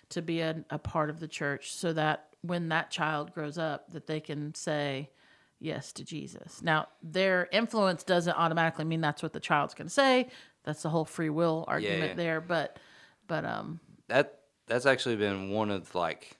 [0.09, 3.91] to be a, a part of the church so that when that child grows up
[3.91, 5.09] that they can say
[5.59, 6.61] yes to Jesus.
[6.61, 10.29] Now, their influence doesn't automatically mean that's what the child's going to say.
[10.65, 12.15] That's the whole free will argument yeah.
[12.15, 12.77] there, but
[13.27, 16.37] but um that that's actually been one of like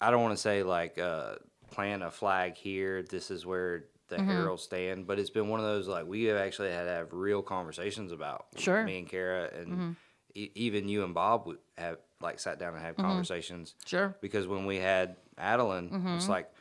[0.00, 1.36] I don't want to say like uh
[1.70, 4.28] plant a flag here, this is where the Mm-hmm.
[4.30, 7.12] heralds stand, but it's been one of those like we have actually had to have
[7.12, 8.76] real conversations about Sure.
[8.76, 8.86] Mm-hmm.
[8.86, 9.96] me and Kara and
[10.34, 14.14] e- even you and Bob would have like sat down and had conversations sure.
[14.20, 16.08] because when we had Adeline, Mm-hmm.
[16.16, 16.52] it's like,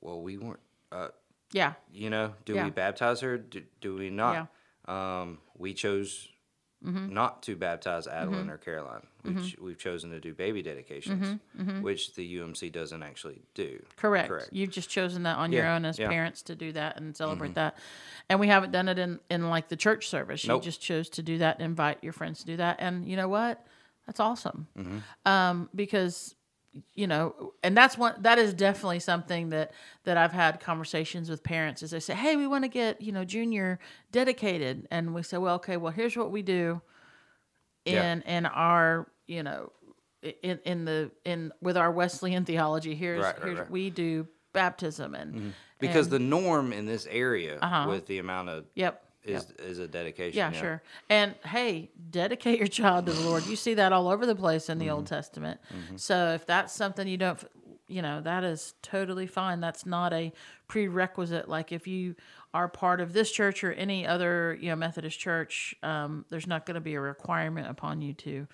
[0.00, 0.60] well, we weren't,
[0.92, 1.08] uh,
[1.52, 1.72] Yeah.
[1.92, 2.64] you know, do Yeah.
[2.64, 3.36] we baptize her?
[3.38, 4.48] Do, do we not?
[4.86, 6.28] Um, we chose
[6.84, 7.12] Mm-hmm.
[7.14, 9.06] not to baptize Adeline or Caroline.
[9.26, 11.38] We've, we've chosen to do baby dedications,
[11.82, 13.64] which the UMC doesn't actually do.
[13.68, 13.96] Mm-hmm.
[13.96, 14.28] Correct.
[14.28, 14.48] Correct.
[14.52, 16.04] You've just chosen that on your own as yeah.
[16.06, 16.12] Mm-hmm.
[16.12, 17.76] parents to do that and celebrate that.
[18.28, 20.44] And we haven't done it in, in like the church service.
[20.44, 20.62] You Nope.
[20.62, 22.76] just chose to do that and invite your friends to do that.
[22.80, 23.64] And you know what?
[24.06, 24.68] That's awesome.
[24.78, 24.98] Mm-hmm.
[25.30, 26.34] Um, because
[26.94, 29.72] you know, and that's one that is definitely something that
[30.04, 33.12] that I've had conversations with parents is they say, Hey, we want to get, you
[33.12, 33.78] know, junior
[34.12, 36.82] dedicated and we say, Well, okay, well here's what we do
[37.86, 38.12] Yeah.
[38.12, 39.72] in in our you know
[40.42, 43.70] in in the in with our Wesleyan theology here's Right, right, here's right.
[43.70, 47.86] we do baptism and Because and- the norm in this area Uh-huh.
[47.90, 50.36] with the amount of yep is is a dedication.
[50.38, 50.82] yeah, sure.
[51.10, 53.44] And hey dedicate your child to the Lord.
[53.46, 55.60] You see that all over the place in the Old Testament.
[55.96, 57.38] So if that's something you don't
[57.88, 59.60] you know that is totally fine.
[59.60, 60.32] That's not a
[60.68, 61.48] prerequisite.
[61.48, 62.14] Like if you
[62.54, 66.64] are part of this church or any other you know Methodist church um, there's not
[66.66, 68.46] going to be a requirement upon you to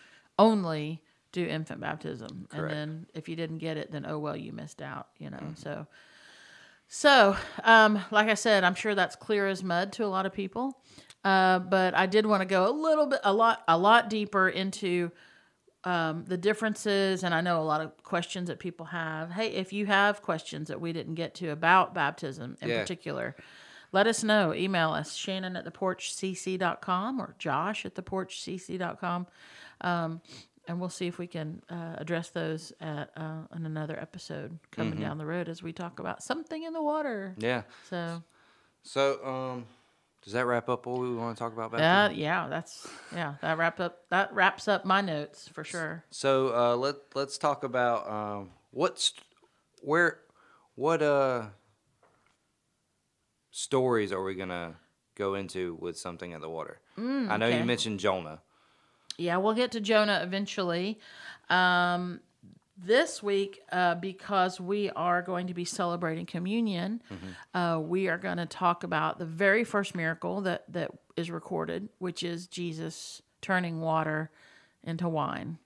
[0.43, 2.47] only do infant baptism.
[2.53, 5.43] And then if you didn't get it then oh well you missed out you know
[5.57, 5.87] so.
[6.89, 10.33] So um, like i said i'm sure that's clear as mud to a lot of
[10.33, 10.79] people.
[11.25, 14.49] Uh, but i did want to go a little bit a lot a lot deeper
[14.49, 15.11] into
[15.85, 17.25] um, the differences.
[17.25, 19.31] And i know a lot of questions that people have.
[19.31, 22.81] Hey if you have questions that we didn't get to about baptism in Yeah.
[22.81, 23.35] particular
[23.95, 24.55] let us know.
[24.55, 29.27] Email us shannon at the porchcc.com or josh at the porchcc.com
[29.83, 30.21] um,
[30.69, 34.99] and we'll see if we can uh, address those at uh, in another episode coming
[35.01, 37.63] down the road as we talk about something in the water Yeah.
[37.91, 38.23] so
[38.85, 39.67] So, um,
[40.25, 41.73] does that wrap up what we want to talk about?
[41.73, 41.79] that
[42.11, 42.21] baptism?
[42.23, 46.77] yeah that's yeah that wraps up that wraps up my notes for sure So uh,
[46.77, 49.13] let let's talk about um, what's
[49.83, 50.21] where
[50.77, 51.47] what uh
[53.51, 54.77] stories are we gonna
[55.15, 56.81] go into with something in the water?
[56.97, 57.59] I know Mm, okay.
[57.59, 58.41] you mentioned Jonah.
[59.19, 60.99] Yeah, we'll get to Jonah eventually.
[61.51, 62.21] Um,
[62.85, 67.01] this week, uh, because we are going to be celebrating communion,
[67.55, 71.89] uh, we are going to talk about the very first miracle that, that is recorded,
[71.99, 74.31] which is Jesus turning water
[74.83, 75.59] into wine.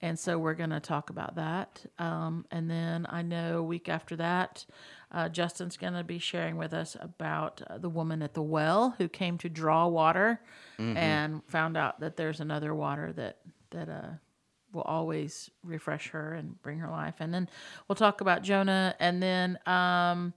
[0.00, 1.84] And so we're going to talk about that.
[1.98, 4.64] Um, and then I know a week after that,
[5.10, 8.94] uh, Justin's going to be sharing with us about uh, the woman at the well
[8.98, 10.40] who came to draw water
[10.96, 13.38] and found out that there's another water that
[13.70, 14.10] that uh,
[14.72, 17.16] will always refresh her and bring her life.
[17.18, 17.48] And then
[17.88, 18.94] we'll talk about Jonah.
[19.00, 20.34] And then um,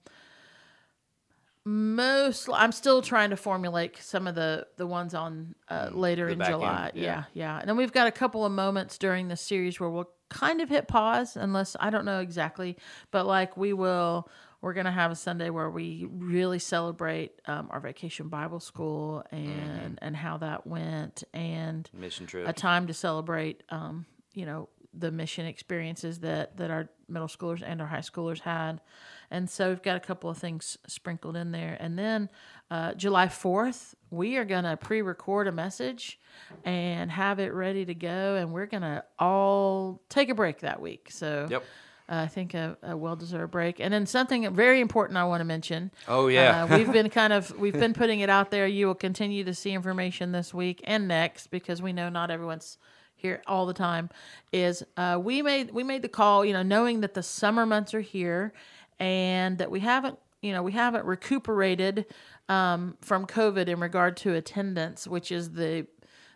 [1.66, 6.34] most, I'm still trying to formulate some of the the ones on uh, later the
[6.34, 6.92] in back end, July.
[6.96, 7.04] yeah.
[7.04, 7.60] yeah, yeah.
[7.60, 10.70] And then we've got a couple of moments during the series where we'll kind of
[10.70, 12.78] hit pause, unless I don't know exactly,
[13.12, 14.28] but like we will.
[14.62, 19.98] We're gonna have a Sunday where we really celebrate um, our vacation Bible school and
[20.04, 22.48] and how that went, and Mission trip.
[22.48, 24.06] a time to celebrate, um,
[24.36, 28.82] you know, the mission experiences that that our middle schoolers and our high schoolers had,
[29.30, 32.30] and so we've got a couple of things sprinkled in there, and then
[32.70, 36.20] uh, July fourth, we are gonna pre-record a message
[36.66, 41.08] and have it ready to go, and we're gonna all take a break that week.
[41.12, 41.64] So Yep.
[42.10, 45.46] uh, I think a, a well-deserved break, and then something very important I want to
[45.46, 45.92] mention.
[46.08, 46.64] Oh, yeah.
[46.66, 48.68] uh, we've been kind of we've been putting it out there.
[48.68, 52.78] You will continue to see information this week and next because we know not everyone's
[53.22, 54.10] here all the time.
[54.52, 57.94] Is uh, we made we made the call, you know, knowing that the summer months
[57.94, 58.54] are here,
[59.00, 62.06] and that we haven't you know we haven't recuperated
[62.50, 65.88] um, from COVID in regard to attendance, which is the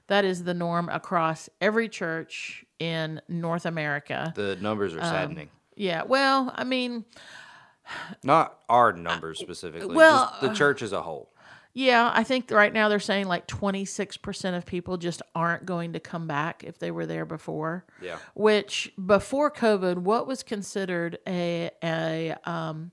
[0.08, 4.32] that is the norm across every church in North America.
[4.36, 5.50] The numbers Um, are saddening.
[5.76, 7.04] Yeah, well, I mean,
[8.24, 9.96] Not our numbers specifically.
[9.96, 11.32] well, just the church as a whole.
[11.78, 16.00] Yeah, I think right now they're saying like 26% of people just aren't going to
[16.00, 17.86] come back if they were there before.
[18.02, 18.18] Yeah.
[18.34, 22.92] Which before COVID, what was considered a a um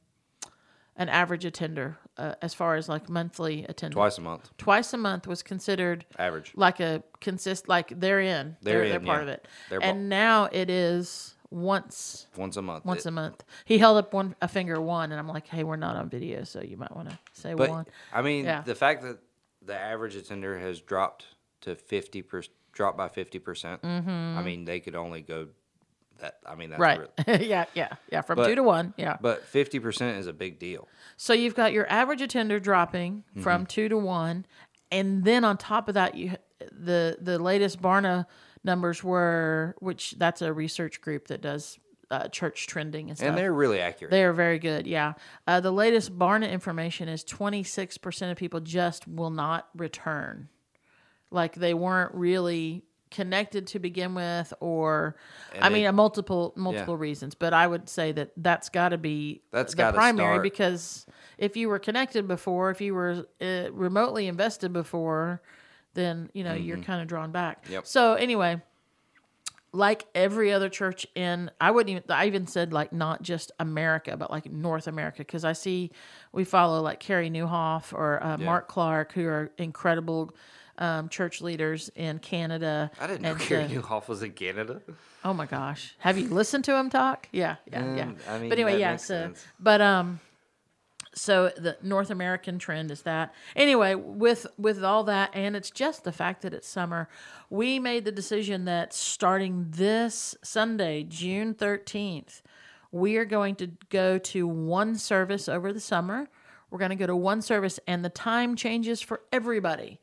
[0.97, 3.95] an average attender uh, as far as like monthly attendance?
[3.95, 6.53] Twice a month, Twice a month was considered average.
[6.57, 8.57] like a consist like they're in.
[8.63, 9.23] They're, They're they're, part yeah.
[9.23, 9.49] of it.
[9.71, 12.85] They're and now it is once Once a month.
[12.85, 13.45] once It- a month.
[13.65, 16.45] He held up one a finger one, and I'm like, hey, we're not on video,
[16.45, 17.87] so you might want to say But one.
[18.13, 18.63] I mean, Yeah.
[18.63, 19.19] the fact that
[19.61, 21.27] the average attender has dropped
[21.63, 23.85] to fifty percent, dropped by fifty percent.
[23.85, 25.49] I mean, they could only go
[26.19, 26.39] that.
[26.47, 27.01] I mean, that's Mm-hmm.
[27.27, 27.39] Right.
[27.41, 28.21] real- yeah, yeah, yeah.
[28.23, 28.95] From But- two to one.
[28.97, 29.17] Yeah.
[29.21, 30.89] But fifty percent is a big deal.
[31.17, 33.43] So you've got your average attender dropping Mm-hmm.
[33.43, 34.47] from two to one,
[34.91, 36.37] and then on top of that, you
[36.71, 38.27] the the latest Barna
[38.65, 41.79] numbers were, which that's a research group that does
[42.11, 43.29] uh, church trending and stuff.
[43.31, 44.11] And they're really accurate.
[44.11, 44.87] They are very good.
[44.87, 45.15] Yeah.
[45.47, 50.49] Uh, the latest Barna information is 26% of people just will not return.
[51.31, 55.17] Like they weren't really connected to begin with or
[55.55, 58.91] And I they- mean a multiple multiple reasons, but I would say that that's got
[58.91, 60.43] to be That's the primary start.
[60.43, 61.07] because
[61.39, 65.43] if you were connected before, if you were uh, remotely invested before,
[65.95, 67.65] then you know you're kind of drawn back.
[67.65, 67.73] Mm-hmm.
[67.75, 67.87] Yep.
[67.87, 68.61] So anyway,
[69.73, 74.17] like every other church in I wouldn't even I even said like not just America
[74.17, 75.91] but like North America because I see
[76.33, 80.35] we follow like Carey Nieuwhof or uh, Mark Clark who are incredible
[80.79, 82.91] um, church leaders in Canada.
[83.01, 84.83] I didn't know Carey uh, Nieuwhof was in Canada.
[85.25, 85.95] Oh my gosh.
[85.99, 87.29] Have you listened to him talk?
[87.33, 88.05] Yeah, yeah, yeah.
[88.05, 89.47] Mm, I mean, but anyway, yeah, so sense.
[89.59, 90.21] but um
[91.15, 93.35] so the North American trend is that.
[93.55, 97.09] Anyway, with with all that and it's just the fact that it's summer,
[97.51, 102.43] we made the decision that starting this Sunday, June 13th,
[102.91, 106.29] we are going to go to one service over the summer.
[106.71, 110.01] We're going to go to one service and the time changes for everybody.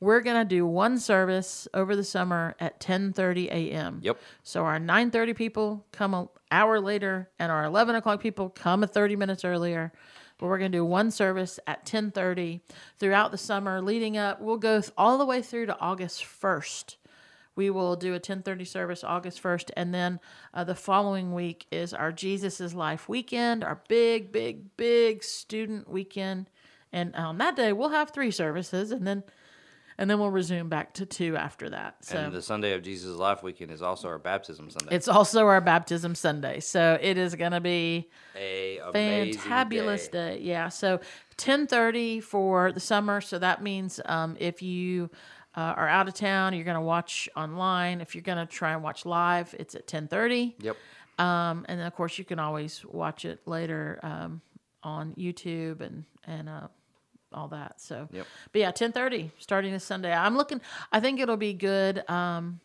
[0.00, 4.00] We're going to do one service over the summer at 10:30 a.m.
[4.02, 4.18] Yep.
[4.42, 8.86] So our 9:30 people come an hour later, and our 11 o'clock people come a
[8.86, 9.92] 30 minutes earlier.
[10.38, 12.60] But we're going to do one service at 10:30
[12.98, 14.40] throughout the summer, leading up.
[14.40, 16.96] We'll go all the way through to August 1st.
[17.54, 20.20] We will do a 10:30 service August 1st, and then
[20.52, 25.88] uh, the following week is our Jesus is Life weekend, our big, big, big student
[25.88, 26.50] weekend.
[26.92, 29.24] And on that day, we'll have three services, and then
[29.98, 32.04] and then we'll resume back to two after that.
[32.04, 34.94] So And the Sunday of Jesus' Life weekend is also our baptism Sunday.
[34.94, 36.60] it's also our baptism Sunday.
[36.60, 40.36] So it is going to be a fantabulous day.
[40.36, 40.42] day.
[40.42, 40.68] Yeah.
[40.68, 41.00] So
[41.38, 43.20] 10:30 for the summer.
[43.20, 45.10] So that means um, if you
[45.56, 48.00] uh, are out of town, you're going to watch online.
[48.00, 50.54] If you're going to try and watch live, it's at 10:30.
[50.60, 50.76] Yep.
[51.18, 54.42] Um, and then of course you can always watch it later um,
[54.82, 56.68] on YouTube and and uh,
[57.36, 57.80] all that.
[57.80, 58.26] So, Yep.
[58.52, 60.12] but yeah, ten thirty starting this Sunday.
[60.12, 60.60] I'm looking.
[60.90, 62.08] I think it'll be good.
[62.10, 62.60] Um,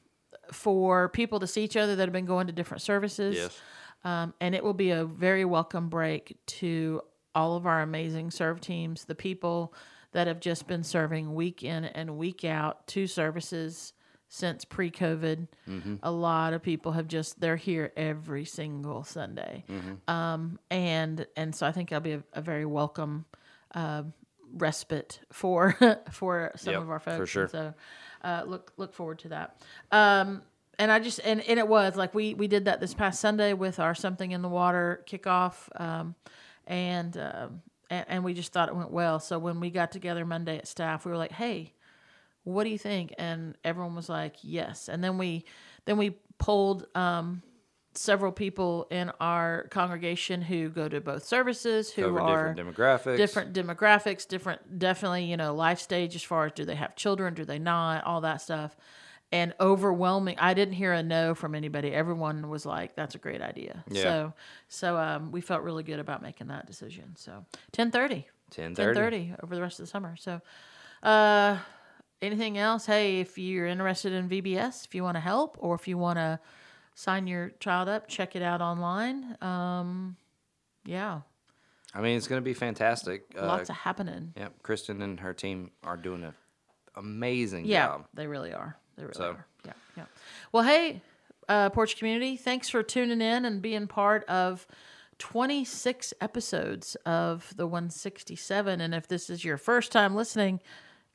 [0.52, 3.36] for people to see each other that have been going to different services.
[3.38, 3.60] Yes.
[4.04, 7.02] Um, and it will be a very welcome break to
[7.34, 9.74] all of our amazing serve teams, the people
[10.12, 13.94] that have just been serving week in and week out, two services
[14.28, 15.48] since pre-COVID.
[16.04, 19.64] A lot of people have just they're here every single Sunday,
[20.10, 23.26] um, and and so I think that'll be a, a very welcome
[23.74, 24.04] uh,
[24.54, 25.76] respite for
[26.12, 27.18] for some Yep, of our folks.
[27.18, 27.44] for sure.
[27.44, 27.74] And so
[28.24, 29.62] uh, look look forward to that.
[29.92, 30.42] Um,
[30.80, 33.54] and I just and, and it was like we we did that this past Sunday
[33.54, 36.16] with our something in the water kickoff, um,
[36.68, 39.20] and, um and and we just thought it went well.
[39.20, 41.74] So when we got together Monday at staff, we were like, hey
[42.44, 45.46] what do you think and everyone was like yes and then we
[45.86, 47.44] then we pulled um
[47.94, 53.18] several people in our congregation who go to both services who Cover are different demographics.
[53.18, 57.34] different demographics different definitely you know life stage as far as do they have children
[57.34, 58.78] do they not all that stuff
[59.34, 63.42] and overwhelming i didn't hear a no from anybody everyone was like that's a great
[63.42, 64.04] idea Yeah.
[64.04, 64.34] so
[64.70, 67.32] so um, we felt really good about making that decision so
[67.76, 68.68] 1030 10:30.
[68.78, 70.16] 1030 over the rest of the summer.
[70.18, 70.42] So,
[71.04, 71.58] uh,
[72.22, 72.86] anything else?
[72.86, 76.18] Hey, if you're interested in VBS, if you want to help or if you want
[76.18, 76.38] to
[76.96, 79.38] sign your child up, check it out online.
[79.42, 80.16] Um,
[80.86, 81.22] yeah,
[81.94, 83.24] I mean, it's going to be fantastic.
[83.38, 84.34] Uh, lots of happening.
[84.38, 86.34] yeah, Kristen and her team are doing an
[86.96, 88.06] amazing Yeah, job.
[88.14, 88.78] they really are.
[88.98, 89.46] They really So- are.
[89.66, 90.06] Yeah, yeah.
[90.52, 91.02] Well, hey,
[91.48, 94.66] uh, Porch Community, thanks for tuning in and being part of
[95.20, 98.82] 26 episodes of the 167.
[98.82, 100.62] And if this is your first time listening,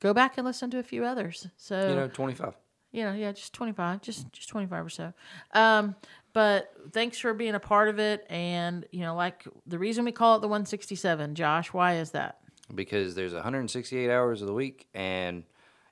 [0.01, 1.49] go back and listen to a few others.
[1.57, 2.55] So You know, 25.
[2.97, 5.13] You know, yeah, just 25, just just 25 or so.
[5.53, 5.95] Um,
[6.33, 8.27] but thanks for being a part of it.
[8.29, 12.39] And, you know, like the reason we call it the 167, Josh, why is that?
[12.75, 15.45] because there's 168 hours of the week, and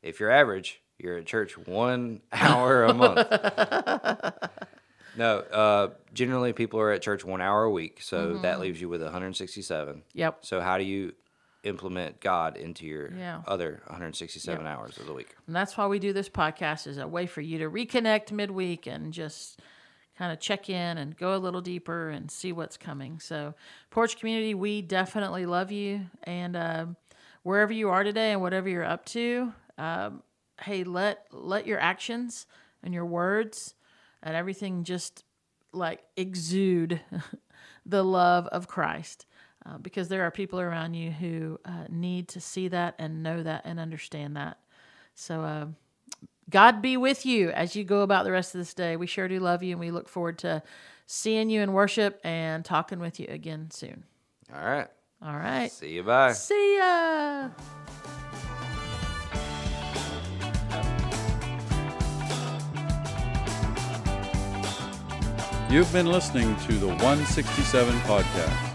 [0.03, 3.19] if you're average, you're at church one hour a month.
[5.17, 8.43] no, uh, generally people are at church one hour a week, so Mm-hmm.
[8.43, 10.03] that leaves you with 167.
[10.15, 10.39] Yep.
[10.45, 11.13] So how do you
[11.65, 13.43] implement God into your Yeah.
[13.47, 15.35] other 167 hours of the week?
[15.47, 18.87] And that's why we do this podcast is a way for you to reconnect midweek
[18.87, 19.61] and just
[20.17, 23.19] kind of check in and go a little deeper and see what's coming.
[23.19, 23.55] So,
[23.91, 26.03] Porch Community, we definitely love you.
[26.23, 26.97] And um,
[27.43, 30.23] wherever you are today and whatever you're up to, um,
[30.63, 32.47] hey, let let your actions
[32.83, 33.75] and your words
[34.23, 35.25] and everything just
[35.73, 37.01] like exude
[37.87, 39.27] the love of Christ.
[39.67, 43.43] Uh, because there are people around you who uh, need to see that and know
[43.43, 44.59] that and understand that.
[45.15, 45.67] So, uh,
[46.51, 48.97] God be with you as you go about the rest of this day.
[48.97, 50.63] We sure do love you, and we look forward to
[51.07, 54.05] seeing you in worship and talking with you again soon.
[54.55, 54.89] All right.
[55.23, 55.73] All right.
[55.73, 56.03] See you.
[56.03, 56.33] Bye.
[56.33, 57.49] See ya.
[65.71, 68.74] You've been listening to the 167 podcast.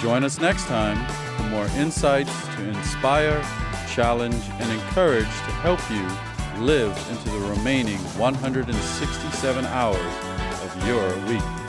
[0.00, 0.96] Join us next time
[1.36, 3.42] for more insights to inspire,
[3.86, 9.96] challenge, and encourage to help you live into the remaining 167 hours
[10.64, 11.59] of your week.